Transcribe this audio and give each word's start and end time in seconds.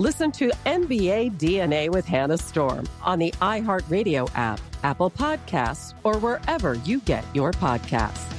Listen 0.00 0.30
to 0.30 0.52
NBA 0.64 1.38
DNA 1.38 1.90
with 1.90 2.06
Hannah 2.06 2.38
Storm 2.38 2.88
on 3.02 3.18
the 3.18 3.32
iHeartRadio 3.42 4.30
app, 4.36 4.60
Apple 4.84 5.10
Podcasts, 5.10 5.92
or 6.04 6.18
wherever 6.18 6.74
you 6.84 7.00
get 7.00 7.24
your 7.34 7.50
podcasts. 7.50 8.32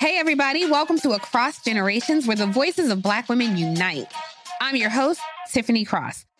Hey, 0.00 0.18
everybody, 0.18 0.68
welcome 0.68 0.98
to 0.98 1.12
Across 1.12 1.62
Generations, 1.62 2.26
where 2.26 2.36
the 2.36 2.46
voices 2.46 2.90
of 2.90 3.02
Black 3.02 3.28
women 3.28 3.56
unite. 3.56 4.12
I'm 4.60 4.74
your 4.74 4.90
host, 4.90 5.20
Tiffany 5.52 5.84
Cross. 5.84 6.26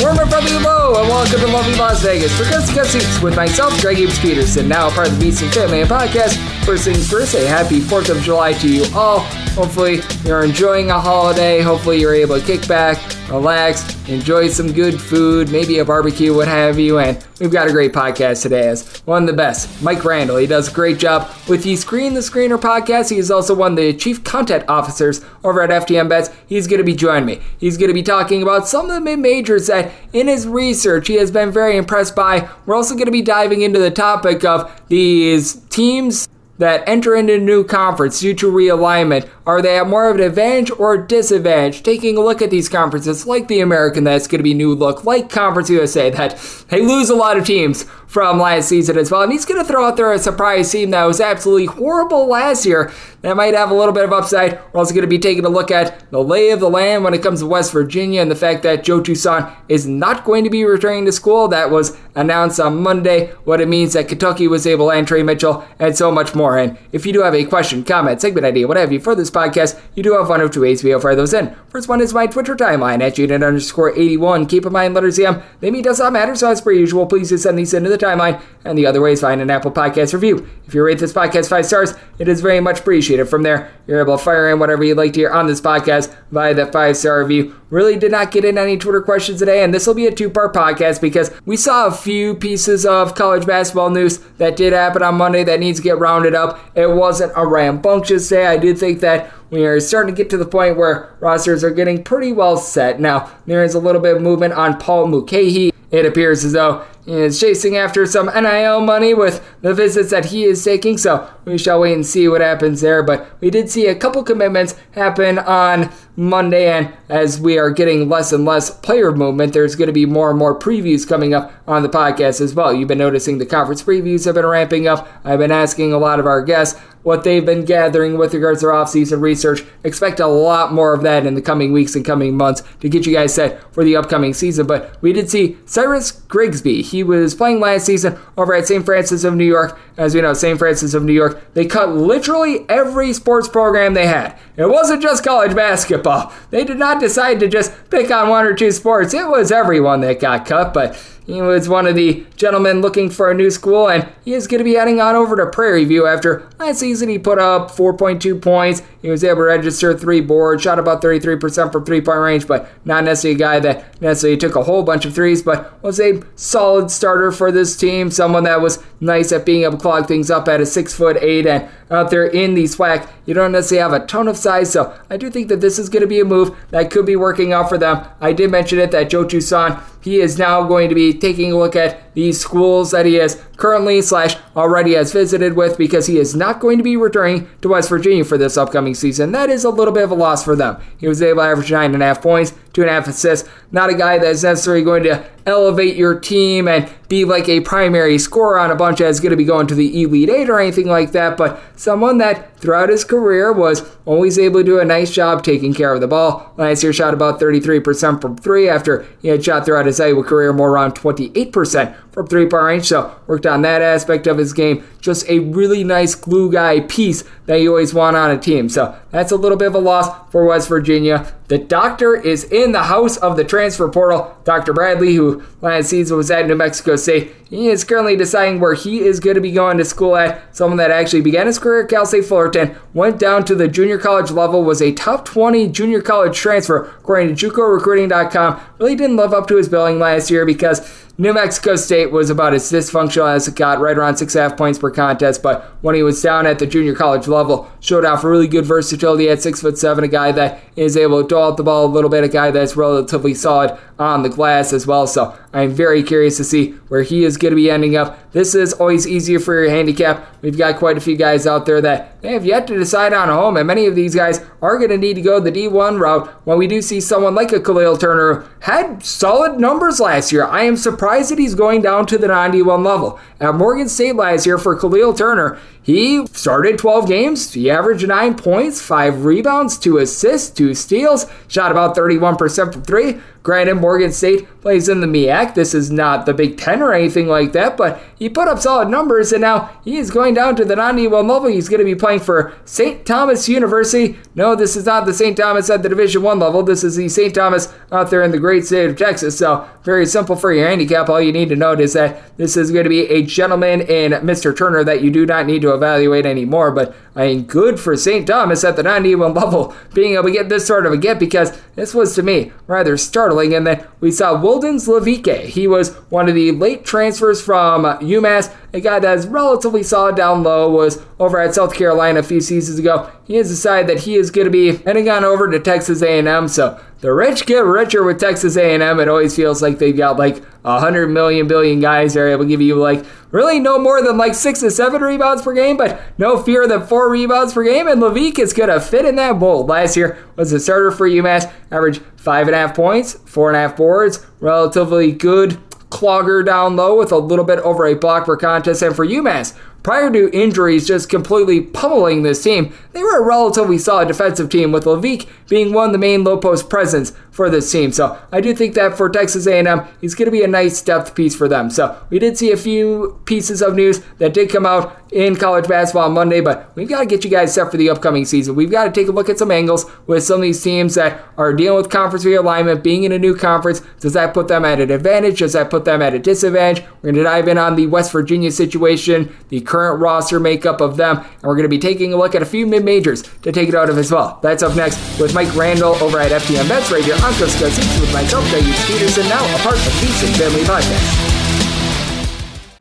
Warmer 0.00 0.24
brother 0.24 0.58
low, 0.60 0.98
and 0.98 1.08
welcome 1.10 1.40
to 1.40 1.46
lovely 1.48 1.74
Las 1.74 2.02
Vegas 2.02 2.34
for 2.34 2.44
Guts 2.44 2.74
Gut 2.74 2.86
Seats 2.86 3.20
with 3.20 3.36
myself, 3.36 3.78
Greg 3.82 3.98
Gibbs 3.98 4.18
Peterson, 4.18 4.66
now 4.66 4.88
part 4.88 5.08
of 5.08 5.18
the 5.18 5.26
Beats 5.26 5.42
and 5.42 5.52
Family 5.52 5.82
podcast. 5.82 6.38
First 6.64 6.84
things 6.84 7.06
first, 7.10 7.34
a 7.34 7.46
happy 7.46 7.80
4th 7.80 8.08
of 8.08 8.22
July 8.22 8.54
to 8.54 8.68
you 8.68 8.84
all. 8.94 9.26
Hopefully, 9.60 10.00
you're 10.24 10.42
enjoying 10.42 10.90
a 10.90 10.98
holiday. 10.98 11.60
Hopefully, 11.60 12.00
you're 12.00 12.14
able 12.14 12.40
to 12.40 12.46
kick 12.46 12.66
back, 12.66 12.96
relax, 13.28 13.94
enjoy 14.08 14.48
some 14.48 14.72
good 14.72 14.98
food, 14.98 15.52
maybe 15.52 15.80
a 15.80 15.84
barbecue, 15.84 16.34
what 16.34 16.48
have 16.48 16.78
you. 16.78 16.98
And 16.98 17.22
we've 17.38 17.50
got 17.50 17.68
a 17.68 17.70
great 17.70 17.92
podcast 17.92 18.40
today 18.40 18.68
as 18.68 19.02
one 19.04 19.24
of 19.24 19.26
the 19.26 19.34
best. 19.34 19.82
Mike 19.82 20.02
Randle, 20.02 20.38
he 20.38 20.46
does 20.46 20.68
a 20.68 20.72
great 20.72 20.96
job 20.98 21.30
with 21.46 21.62
the 21.62 21.76
Screen 21.76 22.14
the 22.14 22.20
Screener 22.20 22.58
podcast. 22.58 23.10
He 23.10 23.18
is 23.18 23.30
also 23.30 23.54
one 23.54 23.72
of 23.72 23.76
the 23.76 23.92
chief 23.92 24.24
content 24.24 24.64
officers 24.66 25.22
over 25.44 25.60
at 25.60 25.68
FTN 25.68 26.08
Bets. 26.08 26.30
He's 26.46 26.66
going 26.66 26.78
to 26.78 26.84
be 26.84 26.94
joining 26.94 27.26
me. 27.26 27.42
He's 27.58 27.76
going 27.76 27.88
to 27.88 27.94
be 27.94 28.02
talking 28.02 28.42
about 28.42 28.66
some 28.66 28.86
of 28.86 28.94
the 28.94 29.00
mid 29.02 29.18
majors 29.18 29.66
that 29.66 29.92
in 30.14 30.26
his 30.26 30.46
research 30.46 31.06
he 31.06 31.16
has 31.16 31.30
been 31.30 31.52
very 31.52 31.76
impressed 31.76 32.16
by. 32.16 32.48
We're 32.64 32.76
also 32.76 32.94
going 32.94 33.04
to 33.04 33.12
be 33.12 33.20
diving 33.20 33.60
into 33.60 33.78
the 33.78 33.90
topic 33.90 34.42
of 34.42 34.72
these 34.88 35.56
teams 35.66 36.30
that 36.60 36.86
enter 36.86 37.16
into 37.16 37.38
new 37.38 37.64
conference 37.64 38.20
due 38.20 38.34
to 38.34 38.52
realignment? 38.52 39.28
Are 39.46 39.60
they 39.60 39.78
at 39.78 39.88
more 39.88 40.08
of 40.08 40.16
an 40.16 40.22
advantage 40.22 40.70
or 40.78 40.96
disadvantage? 40.96 41.82
Taking 41.82 42.16
a 42.16 42.20
look 42.20 42.40
at 42.40 42.50
these 42.50 42.68
conferences, 42.68 43.26
like 43.26 43.48
the 43.48 43.60
American, 43.60 44.04
that's 44.04 44.26
going 44.26 44.38
to 44.38 44.44
be 44.44 44.54
new 44.54 44.74
look, 44.74 45.04
like 45.04 45.30
Conference 45.30 45.70
USA, 45.70 46.10
that 46.10 46.38
they 46.68 46.82
lose 46.82 47.10
a 47.10 47.14
lot 47.16 47.36
of 47.36 47.44
teams 47.44 47.86
from 48.10 48.40
last 48.40 48.68
season 48.68 48.98
as 48.98 49.08
well. 49.08 49.22
And 49.22 49.30
he's 49.30 49.44
going 49.44 49.60
to 49.60 49.66
throw 49.66 49.86
out 49.86 49.96
there 49.96 50.12
a 50.12 50.18
surprise 50.18 50.72
team 50.72 50.90
that 50.90 51.04
was 51.04 51.20
absolutely 51.20 51.66
horrible 51.66 52.26
last 52.26 52.66
year 52.66 52.90
that 53.22 53.36
might 53.36 53.54
have 53.54 53.70
a 53.70 53.74
little 53.74 53.92
bit 53.92 54.02
of 54.02 54.12
upside. 54.12 54.54
We're 54.72 54.80
also 54.80 54.94
going 54.94 55.02
to 55.02 55.08
be 55.08 55.18
taking 55.18 55.44
a 55.44 55.48
look 55.48 55.70
at 55.70 56.10
the 56.10 56.20
lay 56.20 56.50
of 56.50 56.58
the 56.58 56.68
land 56.68 57.04
when 57.04 57.14
it 57.14 57.22
comes 57.22 57.38
to 57.38 57.46
West 57.46 57.70
Virginia 57.70 58.20
and 58.20 58.28
the 58.28 58.34
fact 58.34 58.64
that 58.64 58.82
Joe 58.82 59.00
Toussaint 59.00 59.54
is 59.68 59.86
not 59.86 60.24
going 60.24 60.42
to 60.42 60.50
be 60.50 60.64
returning 60.64 61.04
to 61.04 61.12
school. 61.12 61.46
That 61.46 61.70
was 61.70 61.96
announced 62.16 62.58
on 62.58 62.82
Monday. 62.82 63.28
What 63.44 63.60
it 63.60 63.68
means 63.68 63.92
that 63.92 64.08
Kentucky 64.08 64.48
was 64.48 64.66
able 64.66 64.86
to 64.86 64.88
land 64.88 65.06
Tre 65.06 65.22
Mitchell 65.22 65.64
and 65.78 65.96
so 65.96 66.10
much 66.10 66.34
more. 66.34 66.58
And 66.58 66.78
if 66.90 67.06
you 67.06 67.12
do 67.12 67.22
have 67.22 67.34
a 67.34 67.44
question, 67.44 67.84
comment, 67.84 68.20
segment 68.20 68.44
idea, 68.44 68.66
what 68.66 68.76
have 68.76 68.90
you 68.90 68.98
for 68.98 69.14
this 69.14 69.30
podcast, 69.30 69.80
you 69.94 70.02
do 70.02 70.14
have 70.14 70.28
one 70.28 70.40
of 70.40 70.50
two 70.50 70.62
ways 70.62 70.80
to 70.80 70.98
fire 70.98 71.14
those 71.14 71.32
in. 71.32 71.54
First 71.68 71.88
one 71.88 72.00
is 72.00 72.12
my 72.12 72.26
Twitter 72.26 72.56
timeline 72.56 73.02
at 73.02 73.14
Jaden 73.14 73.46
underscore 73.46 73.96
81. 73.96 74.46
Keep 74.46 74.66
in 74.66 74.72
mind, 74.72 74.94
letters 74.94 75.20
M, 75.20 75.42
they 75.60 75.70
mean 75.70 75.82
does 75.82 76.00
not 76.00 76.12
matter, 76.12 76.34
so 76.34 76.50
as 76.50 76.60
per 76.60 76.72
usual, 76.72 77.06
please 77.06 77.28
just 77.28 77.44
send 77.44 77.56
these 77.56 77.72
into 77.72 77.88
the 77.88 77.99
timeline. 78.00 78.42
And 78.64 78.76
the 78.76 78.86
other 78.86 79.00
way 79.00 79.12
is 79.12 79.22
find 79.22 79.40
an 79.40 79.50
Apple 79.50 79.70
Podcast 79.70 80.12
review. 80.12 80.48
If 80.66 80.74
you 80.74 80.84
rate 80.84 80.98
this 80.98 81.14
podcast 81.14 81.48
five 81.48 81.64
stars, 81.64 81.94
it 82.18 82.28
is 82.28 82.42
very 82.42 82.60
much 82.60 82.80
appreciated. 82.80 83.26
From 83.26 83.42
there, 83.42 83.72
you're 83.86 84.00
able 84.00 84.18
to 84.18 84.22
fire 84.22 84.50
in 84.50 84.58
whatever 84.58 84.84
you'd 84.84 84.98
like 84.98 85.14
to 85.14 85.20
hear 85.20 85.30
on 85.30 85.46
this 85.46 85.60
podcast 85.60 86.14
via 86.30 86.52
that 86.54 86.72
five 86.72 86.96
star 86.96 87.20
review. 87.22 87.56
Really 87.70 87.96
did 87.96 88.12
not 88.12 88.30
get 88.30 88.44
in 88.44 88.58
any 88.58 88.76
Twitter 88.76 89.00
questions 89.00 89.38
today, 89.38 89.64
and 89.64 89.72
this 89.72 89.86
will 89.86 89.94
be 89.94 90.06
a 90.06 90.14
two 90.14 90.28
part 90.28 90.52
podcast 90.54 91.00
because 91.00 91.30
we 91.46 91.56
saw 91.56 91.86
a 91.86 91.90
few 91.90 92.34
pieces 92.34 92.84
of 92.84 93.14
college 93.14 93.46
basketball 93.46 93.88
news 93.90 94.18
that 94.36 94.56
did 94.56 94.74
happen 94.74 95.02
on 95.02 95.14
Monday 95.14 95.42
that 95.44 95.60
needs 95.60 95.78
to 95.78 95.82
get 95.84 95.98
rounded 95.98 96.34
up. 96.34 96.60
It 96.76 96.90
wasn't 96.90 97.32
a 97.36 97.46
rambunctious 97.46 98.28
day. 98.28 98.46
I 98.46 98.58
do 98.58 98.74
think 98.74 99.00
that 99.00 99.32
we 99.50 99.64
are 99.64 99.80
starting 99.80 100.14
to 100.14 100.22
get 100.22 100.30
to 100.30 100.36
the 100.36 100.44
point 100.44 100.76
where 100.76 101.16
rosters 101.20 101.64
are 101.64 101.70
getting 101.70 102.04
pretty 102.04 102.32
well 102.32 102.56
set. 102.56 103.00
Now, 103.00 103.30
there 103.46 103.64
is 103.64 103.74
a 103.74 103.80
little 103.80 104.00
bit 104.00 104.16
of 104.16 104.22
movement 104.22 104.54
on 104.54 104.78
Paul 104.78 105.06
Mulcahy. 105.06 105.72
It 105.90 106.06
appears 106.06 106.44
as 106.44 106.52
though 106.52 106.84
is 107.10 107.40
chasing 107.40 107.76
after 107.76 108.06
some 108.06 108.26
NIL 108.26 108.80
money 108.80 109.14
with 109.14 109.44
the 109.62 109.74
visits 109.74 110.10
that 110.10 110.26
he 110.26 110.44
is 110.44 110.64
taking, 110.64 110.96
so 110.96 111.28
we 111.44 111.58
shall 111.58 111.80
wait 111.80 111.94
and 111.94 112.06
see 112.06 112.28
what 112.28 112.40
happens 112.40 112.80
there. 112.80 113.02
But 113.02 113.28
we 113.40 113.50
did 113.50 113.68
see 113.68 113.86
a 113.86 113.94
couple 113.94 114.22
commitments 114.22 114.76
happen 114.92 115.38
on 115.38 115.90
Monday, 116.16 116.70
and 116.70 116.92
as 117.08 117.40
we 117.40 117.58
are 117.58 117.70
getting 117.70 118.08
less 118.08 118.32
and 118.32 118.44
less 118.44 118.70
player 118.70 119.12
movement, 119.12 119.52
there's 119.52 119.74
going 119.74 119.88
to 119.88 119.92
be 119.92 120.06
more 120.06 120.30
and 120.30 120.38
more 120.38 120.58
previews 120.58 121.08
coming 121.08 121.34
up 121.34 121.52
on 121.66 121.82
the 121.82 121.88
podcast 121.88 122.40
as 122.40 122.54
well. 122.54 122.72
You've 122.72 122.88
been 122.88 122.98
noticing 122.98 123.38
the 123.38 123.46
conference 123.46 123.82
previews 123.82 124.24
have 124.26 124.36
been 124.36 124.46
ramping 124.46 124.86
up. 124.86 125.08
I've 125.24 125.38
been 125.38 125.50
asking 125.50 125.92
a 125.92 125.98
lot 125.98 126.20
of 126.20 126.26
our 126.26 126.42
guests 126.42 126.78
what 127.02 127.24
they've 127.24 127.44
been 127.44 127.64
gathering 127.64 128.18
with 128.18 128.34
regards 128.34 128.60
to 128.60 128.66
their 128.66 128.74
offseason 128.74 129.20
research. 129.20 129.64
Expect 129.84 130.20
a 130.20 130.26
lot 130.26 130.72
more 130.72 130.92
of 130.92 131.02
that 131.02 131.26
in 131.26 131.34
the 131.34 131.42
coming 131.42 131.72
weeks 131.72 131.94
and 131.94 132.04
coming 132.04 132.36
months 132.36 132.62
to 132.80 132.88
get 132.88 133.06
you 133.06 133.14
guys 133.14 133.34
set 133.34 133.72
for 133.72 133.84
the 133.84 133.96
upcoming 133.96 134.34
season. 134.34 134.66
But 134.66 135.00
we 135.00 135.12
did 135.12 135.30
see 135.30 135.56
Cyrus 135.64 136.12
Grigsby. 136.12 136.82
He 136.82 136.99
was 137.02 137.34
playing 137.34 137.60
last 137.60 137.86
season 137.86 138.18
over 138.36 138.54
at 138.54 138.66
St. 138.66 138.84
Francis 138.84 139.24
of 139.24 139.34
New 139.34 139.44
York. 139.44 139.78
As 139.96 140.14
we 140.14 140.20
know, 140.20 140.34
St. 140.34 140.58
Francis 140.58 140.94
of 140.94 141.04
New 141.04 141.12
York, 141.12 141.42
they 141.54 141.66
cut 141.66 141.90
literally 141.90 142.64
every 142.68 143.12
sports 143.12 143.48
program 143.48 143.94
they 143.94 144.06
had. 144.06 144.38
It 144.56 144.68
wasn't 144.68 145.02
just 145.02 145.24
college 145.24 145.54
basketball. 145.54 146.32
They 146.50 146.64
did 146.64 146.78
not 146.78 147.00
decide 147.00 147.40
to 147.40 147.48
just 147.48 147.72
pick 147.90 148.10
on 148.10 148.28
one 148.28 148.44
or 148.44 148.54
two 148.54 148.72
sports. 148.72 149.14
It 149.14 149.28
was 149.28 149.52
everyone 149.52 150.00
that 150.00 150.20
got 150.20 150.46
cut, 150.46 150.72
but 150.72 150.96
he 151.26 151.40
was 151.40 151.68
one 151.68 151.86
of 151.86 151.94
the 151.94 152.26
gentlemen 152.36 152.80
looking 152.80 153.08
for 153.08 153.30
a 153.30 153.34
new 153.34 153.50
school, 153.50 153.88
and 153.88 154.08
he 154.24 154.32
is 154.32 154.46
going 154.46 154.58
to 154.58 154.64
be 154.64 154.74
heading 154.74 155.00
on 155.00 155.14
over 155.14 155.36
to 155.36 155.46
Prairie 155.46 155.84
View 155.84 156.06
after 156.06 156.48
last 156.58 156.80
season 156.80 157.08
he 157.08 157.18
put 157.18 157.38
up 157.38 157.70
4.2 157.70 158.42
points. 158.42 158.82
He 159.02 159.08
was 159.08 159.24
able 159.24 159.36
to 159.36 159.42
register 159.44 159.96
three 159.96 160.20
boards, 160.20 160.62
shot 160.62 160.78
about 160.78 161.02
33% 161.02 161.72
from 161.72 161.84
three 161.84 162.00
point 162.00 162.18
range, 162.18 162.46
but 162.46 162.70
not 162.84 163.04
necessarily 163.04 163.36
a 163.36 163.38
guy 163.38 163.60
that 163.60 164.00
necessarily 164.00 164.36
took 164.36 164.56
a 164.56 164.64
whole 164.64 164.82
bunch 164.82 165.04
of 165.06 165.14
threes, 165.14 165.42
but 165.42 165.82
was 165.82 165.98
a 165.98 166.22
solid 166.36 166.90
starter 166.90 167.32
for 167.32 167.50
this 167.50 167.76
team. 167.76 168.10
Someone 168.10 168.44
that 168.44 168.60
was 168.60 168.82
nice 169.00 169.32
at 169.32 169.46
being 169.46 169.62
able 169.62 169.72
to 169.72 169.78
clog 169.78 170.06
things 170.06 170.30
up 170.30 170.48
at 170.48 170.60
a 170.60 170.66
six 170.66 170.92
foot 170.92 171.16
eight 171.22 171.46
and 171.46 171.68
out 171.90 172.10
there 172.10 172.26
in 172.26 172.54
the 172.54 172.64
SWAC. 172.64 173.08
You 173.24 173.34
don't 173.34 173.52
necessarily 173.52 173.90
have 173.90 174.02
a 174.02 174.06
ton 174.06 174.28
of 174.28 174.36
size, 174.36 174.70
so 174.70 174.96
I 175.08 175.16
do 175.16 175.30
think 175.30 175.48
that 175.48 175.60
this 175.60 175.78
is 175.78 175.88
going 175.88 176.02
to 176.02 176.06
be 176.06 176.20
a 176.20 176.24
move 176.24 176.56
that 176.70 176.90
could 176.90 177.06
be 177.06 177.16
working 177.16 177.52
out 177.52 177.68
for 177.68 177.78
them. 177.78 178.06
I 178.20 178.32
did 178.32 178.50
mention 178.50 178.78
it 178.78 178.90
that 178.90 179.10
Joe 179.10 179.24
Toussaint, 179.24 179.80
he 180.02 180.20
is 180.20 180.38
now 180.38 180.62
going 180.66 180.88
to 180.88 180.94
be 180.94 181.12
taking 181.12 181.52
a 181.52 181.56
look 181.56 181.74
at 181.74 182.09
these 182.14 182.40
schools 182.40 182.90
that 182.90 183.06
he 183.06 183.14
has 183.14 183.42
currently 183.56 184.02
slash 184.02 184.36
already 184.56 184.94
has 184.94 185.12
visited 185.12 185.54
with 185.54 185.78
because 185.78 186.06
he 186.06 186.18
is 186.18 186.34
not 186.34 186.60
going 186.60 186.78
to 186.78 186.84
be 186.84 186.96
returning 186.96 187.48
to 187.62 187.68
West 187.68 187.88
Virginia 187.88 188.24
for 188.24 188.38
this 188.38 188.56
upcoming 188.56 188.94
season. 188.94 189.32
That 189.32 189.50
is 189.50 189.64
a 189.64 189.70
little 189.70 189.94
bit 189.94 190.04
of 190.04 190.10
a 190.10 190.14
loss 190.14 190.44
for 190.44 190.56
them. 190.56 190.80
He 190.98 191.08
was 191.08 191.22
able 191.22 191.42
to 191.42 191.48
average 191.48 191.72
nine 191.72 191.94
and 191.94 192.02
a 192.02 192.06
half 192.06 192.22
points, 192.22 192.52
two 192.80 192.84
and 192.84 192.90
a 192.90 192.94
half 192.94 193.08
assists. 193.08 193.48
Not 193.72 193.90
a 193.90 193.94
guy 193.94 194.18
that's 194.18 194.42
necessarily 194.42 194.82
going 194.82 195.02
to 195.02 195.24
elevate 195.46 195.96
your 195.96 196.18
team 196.18 196.66
and 196.66 196.90
be 197.08 197.24
like 197.24 197.48
a 197.48 197.60
primary 197.60 198.18
scorer 198.18 198.58
on 198.58 198.70
a 198.70 198.74
bunch 198.74 198.98
that's 198.98 199.20
going 199.20 199.30
to 199.30 199.36
be 199.36 199.44
going 199.44 199.66
to 199.66 199.74
the 199.74 200.02
Elite 200.02 200.30
Eight 200.30 200.48
or 200.48 200.58
anything 200.58 200.86
like 200.86 201.12
that, 201.12 201.36
but 201.36 201.60
someone 201.76 202.18
that 202.18 202.58
throughout 202.58 202.88
his 202.88 203.04
career 203.04 203.52
was 203.52 203.96
always 204.06 204.38
able 204.38 204.60
to 204.60 204.64
do 204.64 204.80
a 204.80 204.84
nice 204.84 205.10
job 205.10 205.42
taking 205.42 205.74
care 205.74 205.92
of 205.92 206.00
the 206.00 206.06
ball. 206.06 206.52
Last 206.56 206.82
year 206.82 206.92
shot 206.92 207.14
about 207.14 207.40
33% 207.40 208.20
from 208.20 208.36
three 208.36 208.68
after 208.68 209.06
he 209.20 209.28
had 209.28 209.44
shot 209.44 209.64
throughout 209.64 209.86
his 209.86 210.00
Iowa 210.00 210.22
career 210.24 210.52
more 210.52 210.70
around 210.70 210.92
28% 210.92 211.94
from 212.12 212.26
three 212.26 212.46
point 212.46 212.62
range. 212.62 212.86
So 212.86 213.14
worked 213.26 213.46
on 213.46 213.62
that 213.62 213.82
aspect 213.82 214.26
of 214.26 214.38
his 214.38 214.52
game. 214.52 214.84
Just 215.00 215.28
a 215.28 215.38
really 215.38 215.84
nice 215.84 216.14
glue 216.14 216.52
guy 216.52 216.80
piece 216.80 217.24
that 217.46 217.56
you 217.56 217.70
always 217.70 217.94
want 217.94 218.16
on 218.16 218.30
a 218.30 218.38
team. 218.38 218.68
So 218.68 218.96
that's 219.10 219.32
a 219.32 219.36
little 219.36 219.56
bit 219.56 219.68
of 219.68 219.74
a 219.74 219.78
loss 219.78 220.30
for 220.30 220.44
West 220.44 220.68
Virginia. 220.68 221.32
The 221.48 221.58
doctor 221.58 222.14
is 222.14 222.44
in 222.44 222.70
the 222.70 222.84
house 222.84 223.16
of 223.16 223.36
the 223.36 223.42
transfer 223.42 223.88
portal. 223.88 224.36
Dr. 224.44 224.72
Bradley, 224.72 225.16
who 225.16 225.42
last 225.60 225.88
season 225.88 226.16
was 226.16 226.30
at 226.30 226.46
New 226.46 226.54
Mexico 226.54 226.94
State, 226.94 227.34
he 227.48 227.66
is 227.66 227.82
currently 227.82 228.14
deciding 228.14 228.60
where 228.60 228.74
he 228.74 229.00
is 229.00 229.18
going 229.18 229.34
to 229.34 229.40
be 229.40 229.50
going 229.50 229.78
to 229.78 229.84
school 229.84 230.14
at. 230.14 230.54
Someone 230.54 230.76
that 230.76 230.92
actually 230.92 231.22
began 231.22 231.48
his 231.48 231.58
career 231.58 231.82
at 231.82 231.90
Cal 231.90 232.06
State 232.06 232.24
Fullerton, 232.24 232.76
went 232.94 233.18
down 233.18 233.44
to 233.46 233.56
the 233.56 233.66
junior 233.66 233.98
college 233.98 234.30
level, 234.30 234.62
was 234.62 234.80
a 234.80 234.92
top 234.92 235.24
20 235.24 235.68
junior 235.70 236.00
college 236.00 236.36
transfer, 236.36 236.84
according 237.00 237.34
to 237.34 237.50
JUCORecruiting.com. 237.50 238.60
Really 238.78 238.94
didn't 238.94 239.16
live 239.16 239.34
up 239.34 239.48
to 239.48 239.56
his 239.56 239.68
billing 239.68 239.98
last 239.98 240.30
year 240.30 240.46
because 240.46 241.09
New 241.20 241.34
Mexico 241.34 241.76
State 241.76 242.10
was 242.10 242.30
about 242.30 242.54
as 242.54 242.72
dysfunctional 242.72 243.30
as 243.30 243.46
it 243.46 243.54
got, 243.54 243.78
right 243.78 243.98
around 243.98 244.16
six 244.16 244.34
and 244.34 244.40
a 244.40 244.48
half 244.48 244.56
points 244.56 244.78
per 244.78 244.90
contest. 244.90 245.42
But 245.42 245.64
when 245.82 245.94
he 245.94 246.02
was 246.02 246.22
down 246.22 246.46
at 246.46 246.58
the 246.58 246.66
junior 246.66 246.94
college 246.94 247.28
level, 247.28 247.70
showed 247.80 248.06
off 248.06 248.24
really 248.24 248.48
good 248.48 248.64
versatility 248.64 249.28
at 249.28 249.42
six 249.42 249.60
foot 249.60 249.76
seven, 249.76 250.02
a 250.02 250.08
guy 250.08 250.32
that 250.32 250.62
is 250.76 250.96
able 250.96 251.20
to 251.20 251.28
dole 251.28 251.50
out 251.50 251.58
the 251.58 251.62
ball 251.62 251.84
a 251.84 251.92
little 251.92 252.08
bit, 252.08 252.24
a 252.24 252.28
guy 252.28 252.50
that's 252.50 252.74
relatively 252.74 253.34
solid 253.34 253.78
on 254.00 254.22
the 254.22 254.30
glass 254.30 254.72
as 254.72 254.86
well. 254.86 255.06
So 255.06 255.38
I'm 255.52 255.70
very 255.70 256.02
curious 256.02 256.38
to 256.38 256.44
see 256.44 256.72
where 256.88 257.02
he 257.02 257.22
is 257.22 257.36
going 257.36 257.52
to 257.52 257.56
be 257.56 257.70
ending 257.70 257.96
up. 257.96 258.32
This 258.32 258.54
is 258.54 258.72
always 258.72 259.06
easier 259.06 259.38
for 259.38 259.54
your 259.54 259.70
handicap. 259.70 260.26
We've 260.40 260.56
got 260.56 260.78
quite 260.78 260.96
a 260.96 261.00
few 261.00 261.16
guys 261.16 261.46
out 261.46 261.66
there 261.66 261.82
that 261.82 262.20
they 262.22 262.32
have 262.32 262.46
yet 262.46 262.66
to 262.68 262.78
decide 262.78 263.12
on 263.12 263.28
a 263.28 263.34
home, 263.34 263.56
and 263.56 263.66
many 263.66 263.86
of 263.86 263.94
these 263.94 264.14
guys 264.14 264.40
are 264.62 264.78
going 264.78 264.90
to 264.90 264.98
need 264.98 265.14
to 265.14 265.22
go 265.22 265.38
the 265.38 265.52
D1 265.52 266.00
route 266.00 266.28
when 266.46 266.58
we 266.58 266.66
do 266.66 266.80
see 266.80 267.00
someone 267.00 267.34
like 267.34 267.52
a 267.52 267.60
Khalil 267.60 267.96
Turner 267.96 268.48
had 268.60 269.02
solid 269.04 269.58
numbers 269.58 270.00
last 270.00 270.32
year. 270.32 270.44
I 270.44 270.62
am 270.62 270.76
surprised 270.76 271.30
that 271.30 271.38
he's 271.38 271.54
going 271.54 271.82
down 271.82 272.06
to 272.06 272.18
the 272.18 272.28
91 272.28 272.82
level. 272.82 273.18
At 273.38 273.54
Morgan 273.54 273.88
State 273.88 274.16
last 274.16 274.46
year 274.46 274.58
for 274.58 274.78
Khalil 274.78 275.12
Turner, 275.14 275.58
he 275.82 276.26
started 276.26 276.78
12 276.78 277.08
games. 277.08 277.52
He 277.52 277.70
averaged 277.70 278.06
9 278.06 278.36
points, 278.36 278.80
5 278.80 279.24
rebounds, 279.24 279.78
2 279.78 279.98
assists, 279.98 280.50
2 280.50 280.74
steals, 280.74 281.26
shot 281.48 281.72
about 281.72 281.96
31% 281.96 282.72
from 282.72 282.82
3. 282.82 283.18
Granted, 283.42 283.76
Morgan 283.76 284.12
State 284.12 284.46
plays 284.60 284.88
in 284.88 285.00
the 285.00 285.06
MEAC. 285.06 285.54
This 285.54 285.74
is 285.74 285.90
not 285.90 286.26
the 286.26 286.34
Big 286.34 286.58
Ten 286.58 286.82
or 286.82 286.92
anything 286.92 287.26
like 287.26 287.52
that, 287.52 287.76
but 287.76 288.02
he 288.14 288.28
put 288.28 288.48
up 288.48 288.58
solid 288.58 288.88
numbers, 288.88 289.32
and 289.32 289.40
now 289.40 289.70
he 289.82 289.96
is 289.96 290.10
going 290.10 290.34
down 290.34 290.56
to 290.56 290.64
the 290.64 290.76
91 290.76 291.26
level. 291.26 291.48
He's 291.48 291.68
going 291.68 291.78
to 291.78 291.84
be 291.84 291.94
playing 291.94 292.20
for 292.20 292.52
St. 292.66 293.06
Thomas 293.06 293.48
University. 293.48 294.18
No, 294.34 294.54
this 294.54 294.76
is 294.76 294.84
not 294.84 295.06
the 295.06 295.14
St. 295.14 295.36
Thomas 295.36 295.70
at 295.70 295.82
the 295.82 295.88
Division 295.88 296.22
One 296.22 296.38
level. 296.38 296.62
This 296.62 296.84
is 296.84 296.96
the 296.96 297.08
St. 297.08 297.34
Thomas 297.34 297.72
out 297.90 298.10
there 298.10 298.22
in 298.22 298.30
the 298.30 298.38
great 298.38 298.66
state 298.66 298.90
of 298.90 298.98
Texas. 298.98 299.38
So, 299.38 299.66
very 299.84 300.04
simple 300.04 300.36
for 300.36 300.52
your 300.52 300.68
handicap. 300.68 301.08
All 301.08 301.20
you 301.20 301.32
need 301.32 301.48
to 301.48 301.56
note 301.56 301.80
is 301.80 301.94
that 301.94 302.36
this 302.36 302.58
is 302.58 302.70
going 302.70 302.84
to 302.84 302.90
be 302.90 303.06
a 303.06 303.22
gentleman 303.22 303.80
in 303.80 304.12
Mr. 304.12 304.54
Turner 304.54 304.84
that 304.84 305.00
you 305.00 305.10
do 305.10 305.24
not 305.24 305.46
need 305.46 305.62
to 305.62 305.72
evaluate 305.72 306.26
anymore. 306.26 306.70
But 306.70 306.94
I 307.16 307.28
mean, 307.28 307.44
good 307.44 307.80
for 307.80 307.96
St. 307.96 308.26
Thomas 308.26 308.64
at 308.64 308.76
the 308.76 308.82
91 308.82 309.32
level 309.34 309.74
being 309.94 310.14
able 310.14 310.24
to 310.24 310.32
get 310.32 310.50
this 310.50 310.66
sort 310.66 310.84
of 310.84 310.92
a 310.92 310.98
get 310.98 311.18
because 311.18 311.58
this 311.74 311.94
was 311.94 312.14
to 312.16 312.22
me 312.22 312.52
rather 312.66 312.98
startling. 312.98 313.29
And 313.30 313.66
then 313.66 313.86
we 314.00 314.10
saw 314.10 314.34
Wildens 314.34 314.88
Leveque. 314.88 315.44
He 315.46 315.66
was 315.66 315.94
one 316.10 316.28
of 316.28 316.34
the 316.34 316.52
late 316.52 316.84
transfers 316.84 317.40
from 317.40 317.84
UMass 317.84 318.54
a 318.72 318.80
guy 318.80 318.98
that's 319.00 319.26
relatively 319.26 319.82
solid 319.82 320.16
down 320.16 320.42
low, 320.42 320.70
was 320.70 321.02
over 321.18 321.40
at 321.40 321.54
South 321.54 321.74
Carolina 321.74 322.20
a 322.20 322.22
few 322.22 322.40
seasons 322.40 322.78
ago. 322.78 323.10
He 323.24 323.36
has 323.36 323.48
decided 323.48 323.88
that 323.88 324.04
he 324.04 324.14
is 324.14 324.30
going 324.30 324.44
to 324.46 324.50
be 324.50 324.76
heading 324.76 325.08
on 325.08 325.24
over 325.24 325.50
to 325.50 325.58
Texas 325.58 326.02
A&M. 326.02 326.48
So 326.48 326.80
the 327.00 327.12
rich 327.12 327.46
get 327.46 327.64
richer 327.64 328.04
with 328.04 328.20
Texas 328.20 328.56
A&M. 328.56 329.00
It 329.00 329.08
always 329.08 329.34
feels 329.34 329.62
like 329.62 329.78
they've 329.78 329.96
got 329.96 330.18
like 330.18 330.42
a 330.64 330.78
hundred 330.78 331.08
million 331.08 331.48
billion 331.48 331.80
guys 331.80 332.12
they're 332.14 332.28
able 332.28 332.44
to 332.44 332.48
give 332.48 332.60
you 332.60 332.74
like 332.76 333.04
really 333.30 333.58
no 333.58 333.78
more 333.78 334.02
than 334.02 334.18
like 334.18 334.34
six 334.34 334.60
to 334.60 334.70
seven 334.70 335.00
rebounds 335.00 335.42
per 335.42 335.54
game, 335.54 335.76
but 335.76 336.00
no 336.18 336.42
fewer 336.42 336.66
than 336.66 336.86
four 336.86 337.10
rebounds 337.10 337.54
per 337.54 337.64
game. 337.64 337.88
And 337.88 338.02
Leveque 338.02 338.38
is 338.38 338.52
going 338.52 338.68
to 338.68 338.80
fit 338.80 339.06
in 339.06 339.16
that 339.16 339.36
mold. 339.36 339.68
Last 339.68 339.96
year 339.96 340.18
was 340.36 340.52
a 340.52 340.60
starter 340.60 340.90
for 340.90 341.08
UMass, 341.08 341.50
averaged 341.70 342.02
five 342.16 342.48
and 342.48 342.54
a 342.54 342.58
half 342.58 342.76
points, 342.76 343.14
four 343.24 343.48
and 343.48 343.56
a 343.56 343.60
half 343.60 343.76
boards, 343.76 344.24
relatively 344.40 345.12
good 345.12 345.58
clogger 345.90 346.44
down 346.44 346.76
low 346.76 346.96
with 346.96 347.12
a 347.12 347.18
little 347.18 347.44
bit 347.44 347.58
over 347.60 347.86
a 347.86 347.94
block 347.94 348.24
per 348.26 348.36
contest. 348.36 348.82
And 348.82 348.94
for 348.94 349.06
UMass, 349.06 349.58
prior 349.82 350.10
to 350.10 350.30
injuries 350.36 350.86
just 350.86 351.08
completely 351.08 351.60
pummeling 351.60 352.22
this 352.22 352.42
team, 352.42 352.72
they 352.92 353.02
were 353.02 353.20
a 353.20 353.24
relatively 353.24 353.78
solid 353.78 354.08
defensive 354.08 354.48
team 354.48 354.72
with 354.72 354.84
Leveque 354.84 355.28
being 355.48 355.72
one 355.72 355.86
of 355.86 355.92
the 355.92 355.98
main 355.98 356.24
low 356.24 356.36
post 356.38 356.68
presence 356.68 357.12
for 357.30 357.48
this 357.48 357.70
team. 357.70 357.92
So 357.92 358.18
I 358.32 358.40
do 358.40 358.54
think 358.54 358.74
that 358.74 358.96
for 358.96 359.08
Texas 359.08 359.46
A&M, 359.46 359.82
he's 360.00 360.14
going 360.14 360.26
to 360.26 360.32
be 360.32 360.42
a 360.42 360.48
nice 360.48 360.82
depth 360.82 361.14
piece 361.14 361.34
for 361.34 361.48
them. 361.48 361.70
So 361.70 362.00
we 362.10 362.18
did 362.18 362.36
see 362.36 362.52
a 362.52 362.56
few 362.56 363.20
pieces 363.24 363.62
of 363.62 363.74
news 363.74 364.00
that 364.18 364.34
did 364.34 364.50
come 364.50 364.66
out 364.66 364.96
in 365.12 365.34
college 365.36 365.66
basketball 365.66 366.04
on 366.04 366.12
Monday, 366.12 366.40
but 366.40 366.70
we've 366.76 366.88
got 366.88 367.00
to 367.00 367.06
get 367.06 367.24
you 367.24 367.30
guys 367.30 367.54
set 367.54 367.70
for 367.70 367.76
the 367.76 367.90
upcoming 367.90 368.24
season. 368.24 368.54
We've 368.54 368.70
got 368.70 368.84
to 368.84 368.90
take 368.90 369.08
a 369.08 369.12
look 369.12 369.28
at 369.28 369.38
some 369.38 369.50
angles 369.50 369.86
with 370.06 370.22
some 370.22 370.36
of 370.36 370.42
these 370.42 370.62
teams 370.62 370.94
that 370.94 371.24
are 371.36 371.52
dealing 371.52 371.78
with 371.78 371.90
conference 371.90 372.24
realignment, 372.24 372.82
being 372.82 373.04
in 373.04 373.12
a 373.12 373.18
new 373.18 373.34
conference. 373.34 373.80
Does 373.98 374.12
that 374.12 374.34
put 374.34 374.48
them 374.48 374.64
at 374.64 374.80
an 374.80 374.90
advantage? 374.90 375.38
Does 375.40 375.54
that 375.54 375.70
put 375.70 375.84
them 375.84 376.02
at 376.02 376.14
a 376.14 376.18
disadvantage? 376.18 376.84
We're 377.02 377.12
going 377.12 377.14
to 377.16 377.22
dive 377.24 377.48
in 377.48 377.58
on 377.58 377.76
the 377.76 377.86
West 377.86 378.12
Virginia 378.12 378.52
situation, 378.52 379.34
the 379.48 379.60
current 379.70 380.00
roster 380.00 380.40
makeup 380.40 380.80
of 380.80 380.96
them, 380.96 381.18
and 381.18 381.42
we're 381.44 381.54
going 381.54 381.64
to 381.64 381.68
be 381.68 381.78
taking 381.78 382.12
a 382.12 382.16
look 382.16 382.34
at 382.34 382.42
a 382.42 382.46
few 382.46 382.66
mid 382.66 382.84
majors 382.84 383.22
to 383.42 383.52
take 383.52 383.68
it 383.68 383.74
out 383.74 383.88
of 383.88 383.96
as 383.96 384.10
well. 384.10 384.38
That's 384.42 384.62
up 384.62 384.76
next 384.76 384.98
with 385.20 385.32
Mike 385.32 385.54
Randle 385.54 385.94
over 386.02 386.18
at 386.18 386.32
FTN 386.32 386.68
Bets 386.68 386.90
right 386.90 387.04
here 387.04 387.14
on 387.14 387.32
Coast 387.34 387.60
with 387.60 388.12
myself, 388.12 388.44
Dougie 388.46 388.86
Peterson, 388.88 389.28
now 389.28 389.44
a 389.54 389.58
part 389.60 389.76
of 389.76 390.00
Beats 390.00 390.36
Family 390.36 390.62
Podcast. 390.62 391.40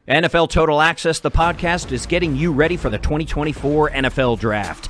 NFL 0.08 0.50
Total 0.50 0.82
Access, 0.82 1.20
the 1.20 1.30
podcast, 1.30 1.92
is 1.92 2.08
getting 2.08 2.36
you 2.36 2.52
ready 2.52 2.76
for 2.76 2.90
the 2.90 2.98
2024 2.98 3.92
NFL 3.92 4.40
Draft. 4.40 4.90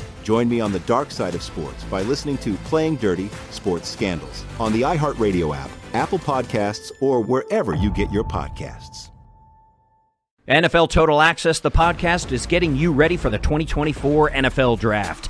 Join 0.23 0.49
me 0.49 0.59
on 0.59 0.71
the 0.71 0.79
dark 0.81 1.11
side 1.11 1.35
of 1.35 1.43
sports 1.43 1.83
by 1.85 2.01
listening 2.01 2.37
to 2.39 2.55
Playing 2.65 2.95
Dirty 2.95 3.29
Sports 3.49 3.89
Scandals 3.89 4.45
on 4.59 4.73
the 4.73 4.81
iHeartRadio 4.81 5.55
app 5.55 5.71
Apple 5.93 6.19
Podcasts, 6.19 6.91
or 6.99 7.21
wherever 7.21 7.75
you 7.75 7.91
get 7.91 8.11
your 8.11 8.23
podcasts. 8.23 9.09
NFL 10.47 10.89
Total 10.89 11.21
Access, 11.21 11.59
the 11.59 11.71
podcast, 11.71 12.31
is 12.31 12.45
getting 12.45 12.75
you 12.75 12.91
ready 12.91 13.15
for 13.15 13.29
the 13.29 13.37
2024 13.37 14.31
NFL 14.31 14.79
Draft. 14.79 15.29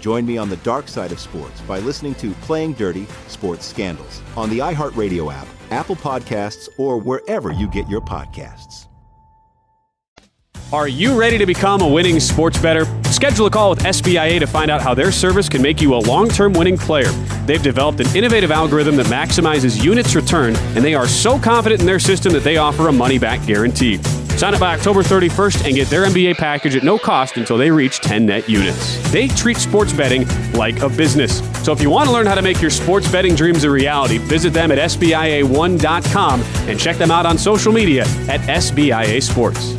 Join 0.00 0.24
me 0.24 0.38
on 0.38 0.48
the 0.48 0.56
dark 0.58 0.88
side 0.88 1.12
of 1.12 1.20
sports 1.20 1.60
by 1.62 1.78
listening 1.78 2.14
to 2.16 2.32
Playing 2.42 2.72
Dirty 2.72 3.06
Sports 3.28 3.66
Scandals 3.66 4.22
on 4.34 4.48
the 4.48 4.58
iHeartRadio 4.58 5.32
app, 5.32 5.46
Apple 5.70 5.96
Podcasts, 5.96 6.68
or 6.78 6.98
wherever 6.98 7.52
you 7.52 7.68
get 7.68 7.88
your 7.88 8.00
podcasts. 8.00 8.86
Are 10.72 10.88
you 10.88 11.18
ready 11.18 11.36
to 11.36 11.46
become 11.46 11.82
a 11.82 11.88
winning 11.88 12.18
sports 12.20 12.56
bettor? 12.56 12.86
Schedule 13.06 13.46
a 13.46 13.50
call 13.50 13.70
with 13.70 13.80
SBIA 13.80 14.38
to 14.38 14.46
find 14.46 14.70
out 14.70 14.80
how 14.80 14.94
their 14.94 15.10
service 15.10 15.48
can 15.48 15.60
make 15.60 15.82
you 15.82 15.94
a 15.94 15.98
long 15.98 16.28
term 16.28 16.52
winning 16.52 16.78
player. 16.78 17.10
They've 17.44 17.62
developed 17.62 18.00
an 18.00 18.16
innovative 18.16 18.50
algorithm 18.52 18.96
that 18.96 19.06
maximizes 19.06 19.82
units 19.82 20.14
return, 20.14 20.54
and 20.76 20.84
they 20.84 20.94
are 20.94 21.08
so 21.08 21.38
confident 21.38 21.80
in 21.80 21.86
their 21.86 21.98
system 21.98 22.32
that 22.32 22.44
they 22.44 22.56
offer 22.56 22.88
a 22.88 22.92
money 22.92 23.18
back 23.18 23.44
guarantee. 23.46 23.98
Sign 24.40 24.54
up 24.54 24.60
by 24.60 24.74
October 24.74 25.02
31st 25.02 25.66
and 25.66 25.74
get 25.74 25.88
their 25.88 26.06
MBA 26.06 26.38
package 26.38 26.74
at 26.74 26.82
no 26.82 26.98
cost 26.98 27.36
until 27.36 27.58
they 27.58 27.70
reach 27.70 28.00
10 28.00 28.24
net 28.24 28.48
units. 28.48 28.96
They 29.10 29.28
treat 29.28 29.58
sports 29.58 29.92
betting 29.92 30.26
like 30.54 30.80
a 30.80 30.88
business. 30.88 31.42
So 31.62 31.72
if 31.72 31.82
you 31.82 31.90
want 31.90 32.08
to 32.08 32.12
learn 32.14 32.24
how 32.24 32.36
to 32.36 32.40
make 32.40 32.58
your 32.62 32.70
sports 32.70 33.06
betting 33.12 33.34
dreams 33.34 33.64
a 33.64 33.70
reality, 33.70 34.16
visit 34.16 34.54
them 34.54 34.72
at 34.72 34.78
SBIA1.com 34.78 36.40
and 36.40 36.80
check 36.80 36.96
them 36.96 37.10
out 37.10 37.26
on 37.26 37.36
social 37.36 37.70
media 37.70 38.04
at 38.30 38.40
SBIA 38.48 39.22
Sports. 39.22 39.74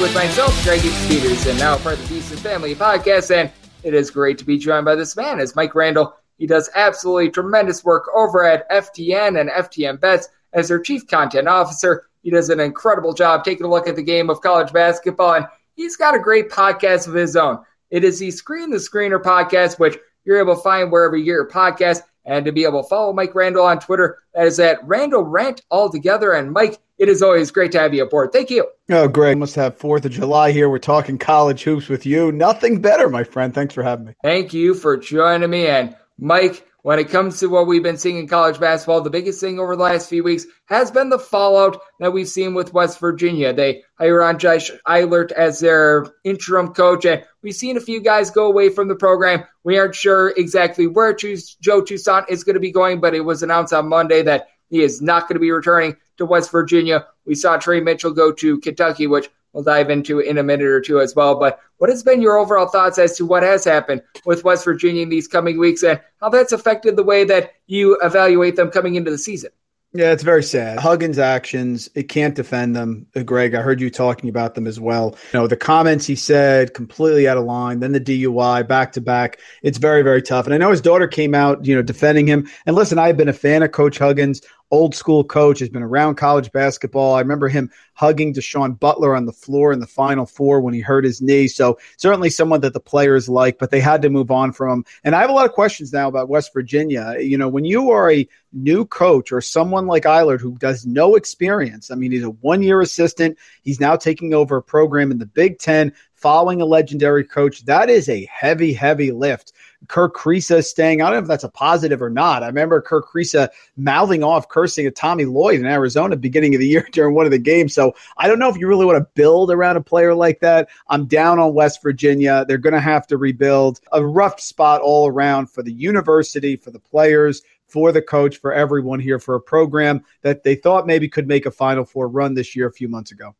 With 0.00 0.14
myself, 0.14 0.64
Greg 0.64 0.80
Peterson, 1.08 1.58
now 1.58 1.76
part 1.76 1.98
of 1.98 2.08
the 2.08 2.14
Decent 2.14 2.40
Family 2.40 2.74
Podcast, 2.74 3.30
and 3.36 3.52
it 3.82 3.92
is 3.92 4.10
great 4.10 4.38
to 4.38 4.46
be 4.46 4.56
joined 4.56 4.86
by 4.86 4.94
this 4.94 5.14
man, 5.14 5.40
as 5.40 5.54
Mike 5.54 5.74
Randle. 5.74 6.16
He 6.38 6.46
does 6.46 6.70
absolutely 6.74 7.30
tremendous 7.30 7.84
work 7.84 8.08
over 8.14 8.44
at 8.44 8.68
FTN 8.70 9.40
and 9.40 9.50
FTN 9.50 10.00
Bets 10.00 10.28
as 10.52 10.68
their 10.68 10.80
chief 10.80 11.06
content 11.06 11.48
officer. 11.48 12.06
He 12.22 12.30
does 12.30 12.50
an 12.50 12.60
incredible 12.60 13.14
job 13.14 13.44
taking 13.44 13.66
a 13.66 13.70
look 13.70 13.88
at 13.88 13.96
the 13.96 14.02
game 14.02 14.30
of 14.30 14.40
college 14.40 14.72
basketball, 14.72 15.34
and 15.34 15.46
he's 15.74 15.96
got 15.96 16.14
a 16.14 16.18
great 16.18 16.50
podcast 16.50 17.06
of 17.06 17.14
his 17.14 17.36
own. 17.36 17.58
It 17.90 18.04
is 18.04 18.18
the 18.18 18.30
Screen 18.30 18.70
the 18.70 18.78
Screener 18.78 19.22
podcast, 19.22 19.78
which 19.78 19.96
you're 20.24 20.40
able 20.40 20.56
to 20.56 20.62
find 20.62 20.90
wherever 20.90 21.16
you 21.16 21.24
get 21.24 21.30
your 21.30 21.48
podcast. 21.48 22.02
And 22.28 22.44
to 22.44 22.50
be 22.50 22.64
able 22.64 22.82
to 22.82 22.88
follow 22.88 23.12
Mike 23.12 23.36
Randle 23.36 23.64
on 23.64 23.78
Twitter, 23.78 24.18
that 24.34 24.48
is 24.48 24.58
at 24.58 24.84
Randle 24.84 25.22
Rant 25.22 25.62
altogether. 25.70 26.32
And 26.32 26.50
Mike, 26.50 26.80
it 26.98 27.08
is 27.08 27.22
always 27.22 27.52
great 27.52 27.70
to 27.70 27.78
have 27.78 27.94
you 27.94 28.02
aboard. 28.02 28.32
Thank 28.32 28.50
you. 28.50 28.66
Oh, 28.90 29.06
Greg, 29.06 29.38
must 29.38 29.54
have 29.54 29.78
4th 29.78 30.06
of 30.06 30.10
July 30.10 30.50
here. 30.50 30.68
We're 30.68 30.80
talking 30.80 31.18
college 31.18 31.62
hoops 31.62 31.88
with 31.88 32.04
you. 32.04 32.32
Nothing 32.32 32.80
better, 32.80 33.08
my 33.08 33.22
friend. 33.22 33.54
Thanks 33.54 33.74
for 33.74 33.84
having 33.84 34.06
me. 34.06 34.14
Thank 34.24 34.52
you 34.52 34.74
for 34.74 34.96
joining 34.96 35.50
me. 35.50 35.68
And 35.68 35.94
Mike, 36.18 36.66
when 36.82 36.98
it 36.98 37.10
comes 37.10 37.40
to 37.40 37.48
what 37.48 37.66
we've 37.66 37.82
been 37.82 37.98
seeing 37.98 38.16
in 38.16 38.28
college 38.28 38.60
basketball, 38.60 39.00
the 39.00 39.10
biggest 39.10 39.40
thing 39.40 39.58
over 39.58 39.74
the 39.74 39.82
last 39.82 40.08
few 40.08 40.22
weeks 40.22 40.46
has 40.66 40.90
been 40.90 41.10
the 41.10 41.18
fallout 41.18 41.80
that 41.98 42.12
we've 42.12 42.28
seen 42.28 42.54
with 42.54 42.72
West 42.72 43.00
Virginia. 43.00 43.52
They 43.52 43.82
hire 43.98 44.22
on 44.22 44.38
Josh 44.38 44.70
Eilert 44.86 45.32
as 45.32 45.60
their 45.60 46.06
interim 46.24 46.72
coach, 46.72 47.04
and 47.04 47.24
we've 47.42 47.56
seen 47.56 47.76
a 47.76 47.80
few 47.80 48.00
guys 48.00 48.30
go 48.30 48.46
away 48.46 48.68
from 48.68 48.88
the 48.88 48.94
program. 48.94 49.44
We 49.64 49.78
aren't 49.78 49.96
sure 49.96 50.32
exactly 50.36 50.86
where 50.86 51.12
Joe 51.12 51.82
Toussaint 51.82 52.26
is 52.30 52.44
going 52.44 52.54
to 52.54 52.60
be 52.60 52.72
going, 52.72 53.00
but 53.00 53.14
it 53.14 53.20
was 53.20 53.42
announced 53.42 53.72
on 53.72 53.88
Monday 53.88 54.22
that 54.22 54.46
he 54.70 54.82
is 54.82 55.02
not 55.02 55.22
going 55.22 55.34
to 55.34 55.40
be 55.40 55.50
returning 55.50 55.96
to 56.18 56.24
West 56.24 56.50
Virginia. 56.50 57.06
We 57.26 57.34
saw 57.34 57.56
Tre 57.56 57.80
Mitchell 57.80 58.12
go 58.12 58.32
to 58.32 58.60
Kentucky, 58.60 59.06
which 59.06 59.28
we'll 59.56 59.64
dive 59.64 59.88
into 59.88 60.20
in 60.20 60.36
a 60.36 60.42
minute 60.42 60.66
or 60.66 60.82
two 60.82 61.00
as 61.00 61.16
well. 61.16 61.34
But 61.34 61.58
what 61.78 61.88
has 61.88 62.02
been 62.02 62.20
your 62.20 62.36
overall 62.36 62.68
thoughts 62.68 62.98
as 62.98 63.16
to 63.16 63.24
what 63.24 63.42
has 63.42 63.64
happened 63.64 64.02
with 64.26 64.44
West 64.44 64.66
Virginia 64.66 65.02
in 65.02 65.08
these 65.08 65.26
coming 65.26 65.58
weeks 65.58 65.82
and 65.82 65.98
how 66.20 66.28
that's 66.28 66.52
affected 66.52 66.94
the 66.96 67.02
way 67.02 67.24
that 67.24 67.54
you 67.66 67.98
evaluate 68.02 68.56
them 68.56 68.70
coming 68.70 68.96
into 68.96 69.10
the 69.10 69.18
season? 69.18 69.50
Yeah, 69.94 70.12
it's 70.12 70.22
very 70.22 70.42
sad. 70.42 70.78
Huggins' 70.78 71.18
actions, 71.18 71.88
it 71.94 72.10
can't 72.10 72.34
defend 72.34 72.76
them. 72.76 73.06
Uh, 73.16 73.22
Greg, 73.22 73.54
I 73.54 73.62
heard 73.62 73.80
you 73.80 73.88
talking 73.88 74.28
about 74.28 74.54
them 74.54 74.66
as 74.66 74.78
well. 74.78 75.16
You 75.32 75.40
know, 75.40 75.46
the 75.46 75.56
comments 75.56 76.06
he 76.06 76.16
said 76.16 76.74
completely 76.74 77.26
out 77.26 77.38
of 77.38 77.44
line, 77.44 77.80
then 77.80 77.92
the 77.92 78.00
DUI 78.00 78.68
back 78.68 78.92
to 78.92 79.00
back. 79.00 79.38
It's 79.62 79.78
very, 79.78 80.02
very 80.02 80.20
tough. 80.20 80.44
And 80.44 80.52
I 80.52 80.58
know 80.58 80.70
his 80.70 80.82
daughter 80.82 81.08
came 81.08 81.34
out, 81.34 81.64
you 81.64 81.74
know, 81.74 81.80
defending 81.80 82.26
him. 82.26 82.46
And 82.66 82.76
listen, 82.76 82.98
I've 82.98 83.16
been 83.16 83.30
a 83.30 83.32
fan 83.32 83.62
of 83.62 83.72
Coach 83.72 83.96
Huggins 83.96 84.42
old 84.70 84.94
school 84.94 85.24
coach, 85.24 85.60
has 85.60 85.68
been 85.68 85.82
around 85.82 86.16
college 86.16 86.50
basketball. 86.52 87.14
I 87.14 87.20
remember 87.20 87.48
him 87.48 87.70
hugging 87.94 88.34
Da'Sean 88.34 88.78
Butler 88.78 89.16
on 89.16 89.24
the 89.24 89.32
floor 89.32 89.72
in 89.72 89.80
the 89.80 89.86
Final 89.86 90.26
Four 90.26 90.60
when 90.60 90.74
he 90.74 90.80
hurt 90.80 91.04
his 91.04 91.22
knee. 91.22 91.48
So 91.48 91.78
certainly 91.96 92.30
someone 92.30 92.60
that 92.60 92.72
the 92.72 92.80
players 92.80 93.28
like, 93.28 93.58
but 93.58 93.70
they 93.70 93.80
had 93.80 94.02
to 94.02 94.10
move 94.10 94.30
on 94.30 94.52
from. 94.52 94.84
And 95.04 95.14
I 95.14 95.20
have 95.20 95.30
a 95.30 95.34
lot 95.34 95.46
of 95.46 95.52
questions 95.52 95.92
now 95.92 96.08
about 96.08 96.28
West 96.28 96.52
Virginia. 96.52 97.16
You 97.18 97.38
know, 97.38 97.48
when 97.48 97.64
you 97.64 97.90
are 97.90 98.10
a 98.10 98.28
new 98.52 98.84
coach 98.84 99.32
or 99.32 99.40
someone 99.40 99.86
like 99.86 100.04
Eilert 100.04 100.40
who 100.40 100.56
does 100.58 100.84
no 100.84 101.14
experience, 101.14 101.90
I 101.90 101.94
mean, 101.94 102.12
he's 102.12 102.24
a 102.24 102.30
one 102.30 102.62
year 102.62 102.80
assistant. 102.80 103.38
He's 103.62 103.80
now 103.80 103.96
taking 103.96 104.34
over 104.34 104.56
a 104.56 104.62
program 104.62 105.10
in 105.10 105.18
the 105.18 105.26
Big 105.26 105.58
Ten 105.58 105.92
following 106.14 106.60
a 106.60 106.66
legendary 106.66 107.24
coach. 107.24 107.64
That 107.66 107.88
is 107.88 108.08
a 108.08 108.26
heavy, 108.26 108.72
heavy 108.72 109.12
lift 109.12 109.52
Kerr 109.88 110.10
Kriisa 110.10 110.64
staying. 110.64 111.00
I 111.00 111.06
don't 111.06 111.14
know 111.14 111.22
if 111.22 111.28
that's 111.28 111.44
a 111.44 111.48
positive 111.48 112.02
or 112.02 112.10
not. 112.10 112.42
I 112.42 112.46
remember 112.46 112.80
Kerr 112.80 113.02
Kriisa 113.02 113.48
mouthing 113.76 114.22
off, 114.22 114.48
cursing 114.48 114.86
at 114.86 114.96
Tommy 114.96 115.24
Lloyd 115.24 115.60
in 115.60 115.66
Arizona 115.66 116.16
beginning 116.16 116.54
of 116.54 116.60
the 116.60 116.66
year 116.66 116.88
during 116.92 117.14
one 117.14 117.24
of 117.26 117.32
the 117.32 117.38
games. 117.38 117.74
So 117.74 117.94
I 118.16 118.28
don't 118.28 118.38
know 118.38 118.48
if 118.48 118.56
you 118.56 118.66
really 118.66 118.86
want 118.86 118.98
to 118.98 119.08
build 119.14 119.50
around 119.50 119.76
a 119.76 119.80
player 119.80 120.14
like 120.14 120.40
that. 120.40 120.68
I'm 120.88 121.06
down 121.06 121.38
on 121.38 121.54
West 121.54 121.82
Virginia. 121.82 122.44
They're 122.46 122.58
going 122.58 122.74
to 122.74 122.80
have 122.80 123.06
to 123.08 123.16
rebuild. 123.16 123.80
A 123.92 124.04
rough 124.04 124.40
spot 124.40 124.80
all 124.80 125.08
around 125.08 125.50
for 125.50 125.62
the 125.62 125.72
university, 125.72 126.56
for 126.56 126.70
the 126.70 126.80
players, 126.80 127.42
for 127.66 127.92
the 127.92 128.02
coach, 128.02 128.38
for 128.38 128.52
everyone 128.52 129.00
here 129.00 129.18
for 129.18 129.34
a 129.34 129.40
program 129.40 130.04
that 130.22 130.42
they 130.42 130.54
thought 130.54 130.86
maybe 130.86 131.08
could 131.08 131.28
make 131.28 131.46
a 131.46 131.50
Final 131.50 131.84
Four 131.84 132.08
run 132.08 132.34
this 132.34 132.54
year 132.54 132.66
a 132.66 132.72
few 132.72 132.88
months 132.88 133.12
ago. 133.12 133.34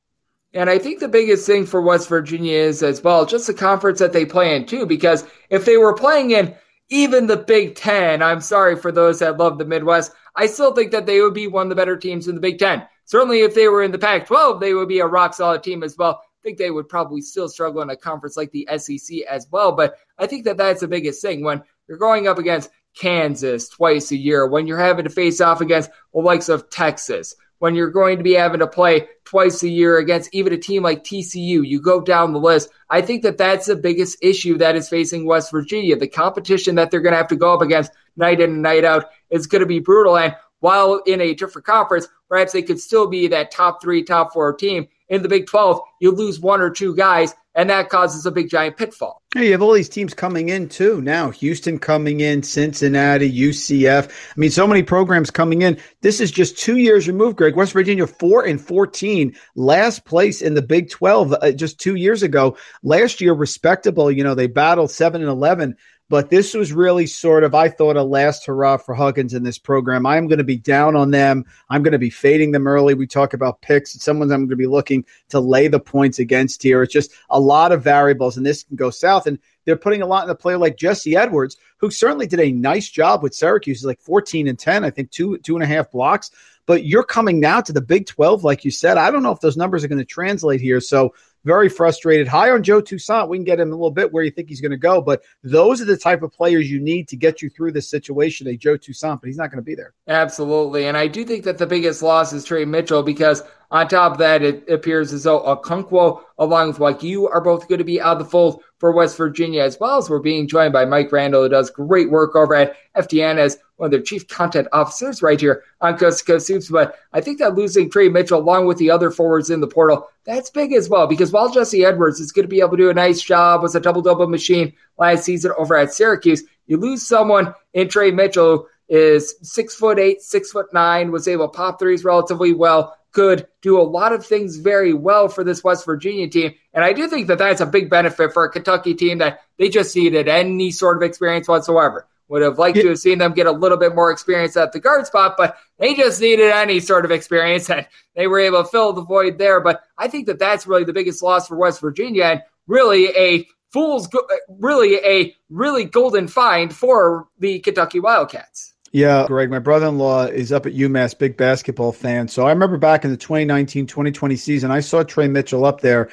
And 0.57 0.71
I 0.71 0.79
think 0.79 1.01
the 1.01 1.09
biggest 1.09 1.47
thing 1.47 1.67
for 1.67 1.83
West 1.83 2.09
Virginia 2.09 2.57
is 2.57 2.83
as 2.83 3.05
well 3.05 3.27
just 3.27 3.47
the 3.47 3.53
conference 3.53 3.99
that 3.99 4.15
they 4.15 4.25
play 4.25 4.57
in 4.57 4.65
too, 4.65 4.87
because 4.87 5.27
if 5.51 5.67
they 5.67 5.77
were 5.77 5.93
playing 5.93 6.31
in 6.31 6.55
even 6.89 7.27
the 7.27 7.37
Big 7.37 7.75
Ten, 7.75 8.23
I'm 8.23 8.41
sorry 8.41 8.75
for 8.75 8.91
those 8.91 9.19
that 9.19 9.37
love 9.37 9.59
the 9.59 9.67
Midwest, 9.67 10.13
I 10.35 10.47
still 10.47 10.73
think 10.73 10.93
that 10.93 11.05
they 11.05 11.21
would 11.21 11.35
be 11.35 11.47
one 11.47 11.67
of 11.67 11.69
the 11.69 11.75
better 11.75 11.99
teams 11.99 12.27
in 12.27 12.35
the 12.35 12.41
Big 12.41 12.59
Ten. 12.59 12.87
Certainly, 13.05 13.41
if 13.41 13.55
they 13.55 13.69
were 13.69 13.83
in 13.83 13.93
the 13.93 13.99
Pac 13.99 14.27
12, 14.27 14.59
they 14.59 14.73
would 14.73 14.89
be 14.89 15.01
a 15.01 15.07
rock 15.07 15.35
solid 15.35 15.63
team 15.63 15.83
as 15.83 15.99
well. 15.99 16.23
I 16.23 16.41
think 16.43 16.57
they 16.57 16.71
would 16.71 16.89
probably 16.89 17.21
still 17.21 17.51
struggle 17.51 17.83
in 17.83 17.91
a 17.91 17.97
conference 17.97 18.39
like 18.39 18.51
the 18.51 18.67
SEC 18.79 19.19
as 19.29 19.47
well. 19.51 19.73
But 19.73 19.97
I 20.17 20.27
think 20.27 20.45
that 20.47 20.57
that's 20.57 20.81
the 20.81 20.89
biggest 20.89 21.21
thing 21.21 21.45
when 21.45 21.63
you're 21.87 21.99
going 21.99 22.29
up 22.29 22.39
against 22.39 22.71
Kansas 22.97 23.69
twice 23.69 24.11
a 24.11 24.17
year, 24.17 24.47
when 24.47 24.67
you're 24.67 24.79
having 24.79 25.05
to 25.05 25.11
face 25.11 25.43
off 25.43 25.61
against 25.61 25.91
the 26.15 26.21
likes 26.21 26.49
of 26.49 26.71
Texas, 26.71 27.35
when 27.59 27.75
you're 27.75 27.91
going 27.91 28.19
to 28.19 28.25
be 28.25 28.35
having 28.35 28.61
to 28.61 28.67
play 28.67 29.09
twice 29.25 29.63
a 29.63 29.69
year 29.69 29.99
against 29.99 30.31
even 30.33 30.53
a 30.53 30.59
team 30.59 30.83
like 30.83 31.05
TCU. 31.05 31.67
You 31.67 31.81
go 31.81 32.01
down 32.01 32.33
the 32.33 32.39
list. 32.39 32.69
I 32.91 33.01
think 33.01 33.23
that 33.23 33.39
that's 33.39 33.67
the 33.67 33.77
biggest 33.77 34.19
issue 34.23 34.59
that 34.59 34.77
is 34.77 34.89
facing 34.89 35.27
West 35.27 35.51
Virginia. 35.51 35.97
The 35.97 36.09
competition 36.09 36.75
that 36.77 36.91
they're 36.91 37.01
going 37.01 37.13
to 37.13 37.19
have 37.19 37.29
to 37.29 37.37
go 37.37 37.55
up 37.55 37.63
against 37.63 37.93
night 38.17 38.41
in 38.41 38.51
and 38.51 38.63
night 38.63 38.85
out 38.85 39.07
is 39.31 39.47
going 39.47 39.61
to 39.61 39.67
be 39.67 39.81
brutal. 39.81 40.17
And 40.17 40.35
while 40.67 41.01
in 41.07 41.21
a 41.21 41.33
different 41.33 41.65
conference, 41.65 42.09
perhaps 42.29 42.51
they 42.51 42.61
could 42.61 42.81
still 42.81 43.07
be 43.07 43.29
that 43.29 43.53
top 43.53 43.81
three, 43.81 44.03
top 44.03 44.33
four 44.33 44.53
team. 44.53 44.89
In 45.09 45.23
the 45.23 45.29
Big 45.29 45.47
12, 45.47 45.81
you 46.01 46.11
lose 46.11 46.41
one 46.41 46.61
or 46.61 46.71
two 46.71 46.93
guys, 46.97 47.33
and 47.55 47.71
that 47.71 47.89
causes 47.89 48.27
a 48.27 48.33
big 48.33 48.51
giant 48.51 48.77
pitfall. 48.77 49.23
Yeah, 49.37 49.43
you 49.43 49.53
have 49.53 49.63
all 49.63 49.73
these 49.73 49.89
teams 49.89 50.13
coming 50.13 50.49
in 50.49 50.69
too 50.69 51.01
now. 51.01 51.31
Houston 51.31 51.79
coming 51.79 52.19
in, 52.19 52.43
Cincinnati, 52.43 53.31
UCF. 53.31 54.09
I 54.09 54.35
mean, 54.37 54.51
so 54.51 54.67
many 54.67 54.83
programs 54.83 55.31
coming 55.31 55.63
in. 55.63 55.79
This 56.01 56.21
is 56.21 56.33
just 56.33 56.59
two 56.59 56.79
years 56.79 57.07
removed, 57.07 57.37
Greg. 57.37 57.55
West 57.55 57.73
Virginia 57.73 58.09
four 58.09 58.45
and 58.45 58.61
fourteen, 58.61 59.37
last 59.55 60.05
place 60.05 60.43
in 60.43 60.55
the 60.55 60.63
Big 60.63 60.91
Twelve 60.91 61.33
uh, 61.33 61.53
just 61.53 61.79
two 61.79 61.95
years 61.95 62.25
ago. 62.25 62.57
Last 62.83 63.21
year, 63.21 63.35
respectable. 63.35 64.11
You 64.11 64.25
know, 64.25 64.35
they 64.35 64.49
battled 64.49 64.91
seven 64.91 65.21
and 65.21 65.31
eleven. 65.31 65.77
But 66.09 66.31
this 66.31 66.55
was 66.55 66.73
really 66.73 67.07
sort 67.07 67.43
of, 67.43 67.55
I 67.55 67.69
thought, 67.69 67.97
a 67.97 68.03
last 68.03 68.47
hurrah 68.47 68.77
for 68.77 68.95
Huggins 68.95 69.35
in 69.35 69.43
this 69.43 69.59
program. 69.59 70.07
I'm 70.07 70.29
going 70.29 70.39
to 70.39 70.45
be 70.45 70.57
down 70.57 70.95
on 70.95 71.11
them. 71.11 71.45
I'm 71.69 71.83
going 71.83 71.93
to 71.93 71.99
be 71.99 72.11
fading 72.11 72.53
them 72.53 72.69
early. 72.69 72.95
We 72.95 73.09
talk 73.09 73.35
about 73.35 73.61
picks. 73.61 74.01
Someone 74.01 74.31
I'm 74.31 74.43
going 74.43 74.51
to 74.51 74.57
be 74.57 74.69
looking 74.69 75.05
to 75.31 75.41
lay 75.41 75.67
the 75.67 75.81
points 75.81 76.21
against 76.21 76.63
here. 76.63 76.83
It's 76.83 76.93
just 76.93 77.13
a 77.31 77.41
lot 77.41 77.73
of 77.73 77.83
variables, 77.83 78.37
and 78.37 78.47
this 78.47 78.63
can 78.63 78.77
go 78.77 78.91
south. 78.91 79.27
And 79.27 79.39
they're 79.65 79.77
putting 79.77 80.01
a 80.01 80.07
lot 80.07 80.23
in 80.23 80.31
a 80.31 80.35
player 80.37 80.59
like 80.59 80.77
Jesse 80.77 81.17
Edwards, 81.17 81.57
who 81.79 81.91
certainly 81.91 82.29
did 82.29 82.39
a 82.39 82.53
nice 82.53 82.89
job 82.89 83.25
with 83.25 83.35
Syracuse. 83.35 83.79
He's 83.79 83.87
like 83.87 84.01
14 84.01 84.47
and 84.47 84.59
10, 84.59 84.85
I 84.85 84.91
think 84.91 85.11
two 85.11 85.39
two 85.39 85.57
and 85.57 85.65
a 85.65 85.67
half 85.67 85.91
blocks. 85.91 86.31
But 86.67 86.85
you're 86.85 87.05
coming 87.05 87.41
now 87.41 87.61
to 87.61 87.73
the 87.73 87.81
Big 87.81 88.07
12, 88.07 88.45
like 88.45 88.65
you 88.65 88.71
said. 88.71 88.97
I 88.97 89.11
don't 89.11 89.23
know 89.23 89.33
if 89.33 89.41
those 89.41 89.57
numbers 89.57 89.85
are 89.85 89.89
going 89.89 89.99
to 89.99 90.05
translate 90.05 90.61
here. 90.61 90.81
So 90.81 91.15
very 91.47 91.69
frustrated. 91.69 92.27
High 92.27 92.51
on 92.51 92.65
Joe 92.65 92.83
Toussaint. 92.83 93.29
We 93.29 93.39
can 93.39 93.45
get 93.45 93.61
him 93.61 93.69
a 93.69 93.77
little 93.77 93.93
bit 93.93 94.13
where 94.13 94.25
you 94.25 94.33
think 94.33 94.49
he's 94.49 94.61
going 94.61 94.73
to 94.73 94.77
go, 94.77 95.01
but 95.01 95.23
those 95.45 95.81
are 95.81 95.85
the 95.85 95.97
type 95.97 96.23
of 96.23 96.33
players 96.33 96.69
you 96.69 96.81
need 96.81 97.07
to 97.09 97.17
get 97.17 97.41
you 97.41 97.49
through 97.49 97.71
this 97.71 97.89
situation. 97.89 98.49
A 98.49 98.57
Joe 98.57 98.77
Toussaint, 98.77 99.21
but 99.21 99.29
he's 99.29 99.39
not 99.39 99.51
going 99.53 99.59
to 99.59 99.63
be 99.63 99.77
there. 99.77 99.95
Absolutely. 100.09 100.87
And 100.87 100.97
I 100.97 101.07
do 101.07 101.25
think 101.25 101.45
that 101.45 101.59
the 101.59 101.67
biggest 101.67 102.03
loss 102.03 102.33
is 102.33 102.45
Tre 102.45 102.65
Mitchell 102.65 103.05
because 103.05 103.45
On 103.71 103.89
top 103.89 104.13
of 104.13 104.19
that, 104.19 104.43
it 104.43 104.69
appears 104.69 105.13
as 105.13 105.25
though 105.25 105.41
Okonkwo, 105.41 106.23
along 106.39 106.69
with 106.69 106.79
like 106.79 107.03
you, 107.03 107.27
are 107.29 107.41
both 107.41 107.69
going 107.69 107.79
to 107.79 107.85
be 107.85 108.01
out 108.01 108.17
of 108.17 108.19
the 108.21 108.31
fold 108.31 108.63
for 108.79 108.93
West 108.93 109.17
Virginia, 109.17 109.63
as 109.63 109.79
well 109.81 109.99
as 109.99 110.09
we're 110.09 110.19
being 110.19 110.47
joined 110.47 110.73
by 110.73 110.85
Mike 110.85 111.11
Randle, 111.11 111.43
who 111.43 111.49
does 111.49 111.71
great 111.71 112.11
work 112.11 112.37
over 112.37 112.55
at 112.55 112.77
FTN 112.97 113.39
as 113.39 113.59
one 113.77 113.87
of 113.87 113.91
their 113.91 114.01
chief 114.01 114.29
content 114.29 114.69
officers 114.73 115.23
right 115.23 115.41
here 115.41 115.65
on 115.81 115.97
Coast 115.97 116.25
to 116.25 116.33
Coast. 116.33 116.71
But 116.71 116.97
I 117.13 117.21
think 117.21 117.39
that 117.39 117.55
losing 117.55 117.91
Tre 117.91 118.09
Mitchell, 118.09 118.39
along 118.39 118.67
with 118.67 118.79
the 118.79 118.91
other 118.91 119.11
forwards 119.11 119.51
in 119.51 119.61
the 119.61 119.67
portal, 119.67 120.09
that's 120.25 120.51
big 120.51 120.73
as 120.73 120.89
well, 120.89 121.07
because 121.07 121.33
while 121.33 121.51
Jesse 121.53 121.85
Edwards 121.85 122.21
is 122.21 122.33
going 122.33 122.45
to 122.45 122.49
be 122.49 122.61
able 122.61 122.71
to 122.71 122.77
do 122.77 122.91
a 122.91 122.95
nice 122.95 123.21
job, 123.21 123.63
was 123.63 123.75
a 123.75 123.81
double 123.81 124.03
double 124.03 124.29
machine 124.29 124.73
last 124.99 125.25
season 125.25 125.53
over 125.59 125.77
at 125.77 125.93
Syracuse, 125.93 126.45
you 126.67 126.77
lose 126.77 127.07
someone 127.07 127.55
in 127.75 127.89
Tre 127.89 128.11
Mitchell 128.11 128.69
is 128.89 129.35
six 129.43 129.75
foot 129.75 129.99
eight, 129.99 130.23
six 130.23 130.53
foot 130.53 130.73
nine, 130.73 131.11
was 131.11 131.29
able 131.29 131.49
to 131.49 131.57
pop 131.57 131.79
threes 131.79 132.05
relatively 132.05 132.53
well, 132.53 132.97
could 133.17 133.49
do 133.63 133.81
a 133.81 133.83
lot 133.83 134.13
of 134.13 134.27
things 134.27 134.59
very 134.59 134.93
well 134.93 135.27
for 135.27 135.43
this 135.43 135.65
West 135.65 135.87
Virginia 135.87 136.29
team. 136.29 136.53
And 136.75 136.85
I 136.85 136.93
do 136.93 137.09
think 137.09 137.29
that 137.29 137.39
that's 137.39 137.63
a 137.63 137.67
big 137.67 137.89
benefit 137.89 138.35
for 138.35 138.45
a 138.45 138.51
Kentucky 138.51 138.93
team 138.93 139.17
that 139.19 139.41
they 139.59 139.71
just 139.71 139.97
needed 139.97 140.29
any 140.29 140.71
sort 140.71 140.99
of 140.99 141.03
experience 141.03 141.49
whatsoever. 141.49 142.07
Would 142.29 142.43
have 142.43 142.59
liked 142.59 142.77
to 142.77 142.89
have 142.89 142.99
seen 142.99 143.17
them 143.17 143.33
get 143.33 143.47
a 143.47 143.53
little 143.53 143.79
bit 143.79 143.95
more 143.95 144.11
experience 144.11 144.55
at 144.59 144.73
the 144.73 144.81
guard 144.81 145.07
spot, 145.07 145.37
but 145.39 145.57
they 145.79 145.95
just 145.95 146.21
needed 146.21 146.53
any 146.53 146.79
sort 146.79 147.07
of 147.07 147.11
experience 147.11 147.71
and 147.71 147.87
they 148.15 148.27
were 148.27 148.41
able 148.41 148.63
to 148.63 148.69
fill 148.69 148.93
the 148.93 149.01
void 149.01 149.39
there. 149.39 149.61
But 149.61 149.81
I 149.97 150.09
think 150.09 150.27
that 150.27 150.39
that's 150.39 150.67
really 150.67 150.85
the 150.85 150.93
biggest 150.93 151.23
loss 151.23 151.49
for 151.49 151.57
West 151.57 151.81
Virginia 151.81 152.25
and 152.25 152.43
really 152.67 153.07
a 153.17 153.47
fool's, 153.73 154.11
really 154.51 154.97
a 154.97 155.35
really 155.49 155.85
golden 155.87 156.29
find 156.29 156.75
for 156.75 157.29
the 157.39 157.61
Kentucky 157.61 158.01
Wildcats. 158.01 158.75
Yeah, 158.97 159.27
Greg, 159.27 159.51
my 159.51 159.59
brother 159.59 159.89
in 159.89 159.99
law 159.99 160.25
is 160.25 160.53
up 160.53 160.65
at 160.65 160.73
UMass, 160.73 161.19
big 161.19 161.37
basketball 161.37 161.93
fan. 161.93 162.29
So 162.29 162.47
I 162.47 162.49
remember 162.49 162.79
back 162.79 163.05
in 163.05 163.11
the 163.11 163.17
2019 163.19 163.87
2020 163.87 164.37
season, 164.37 164.71
I 164.71 164.81
saw 164.81 165.03
Tre 165.03 165.29
Mitchell 165.29 165.67
up 165.67 165.83
there 165.83 166.09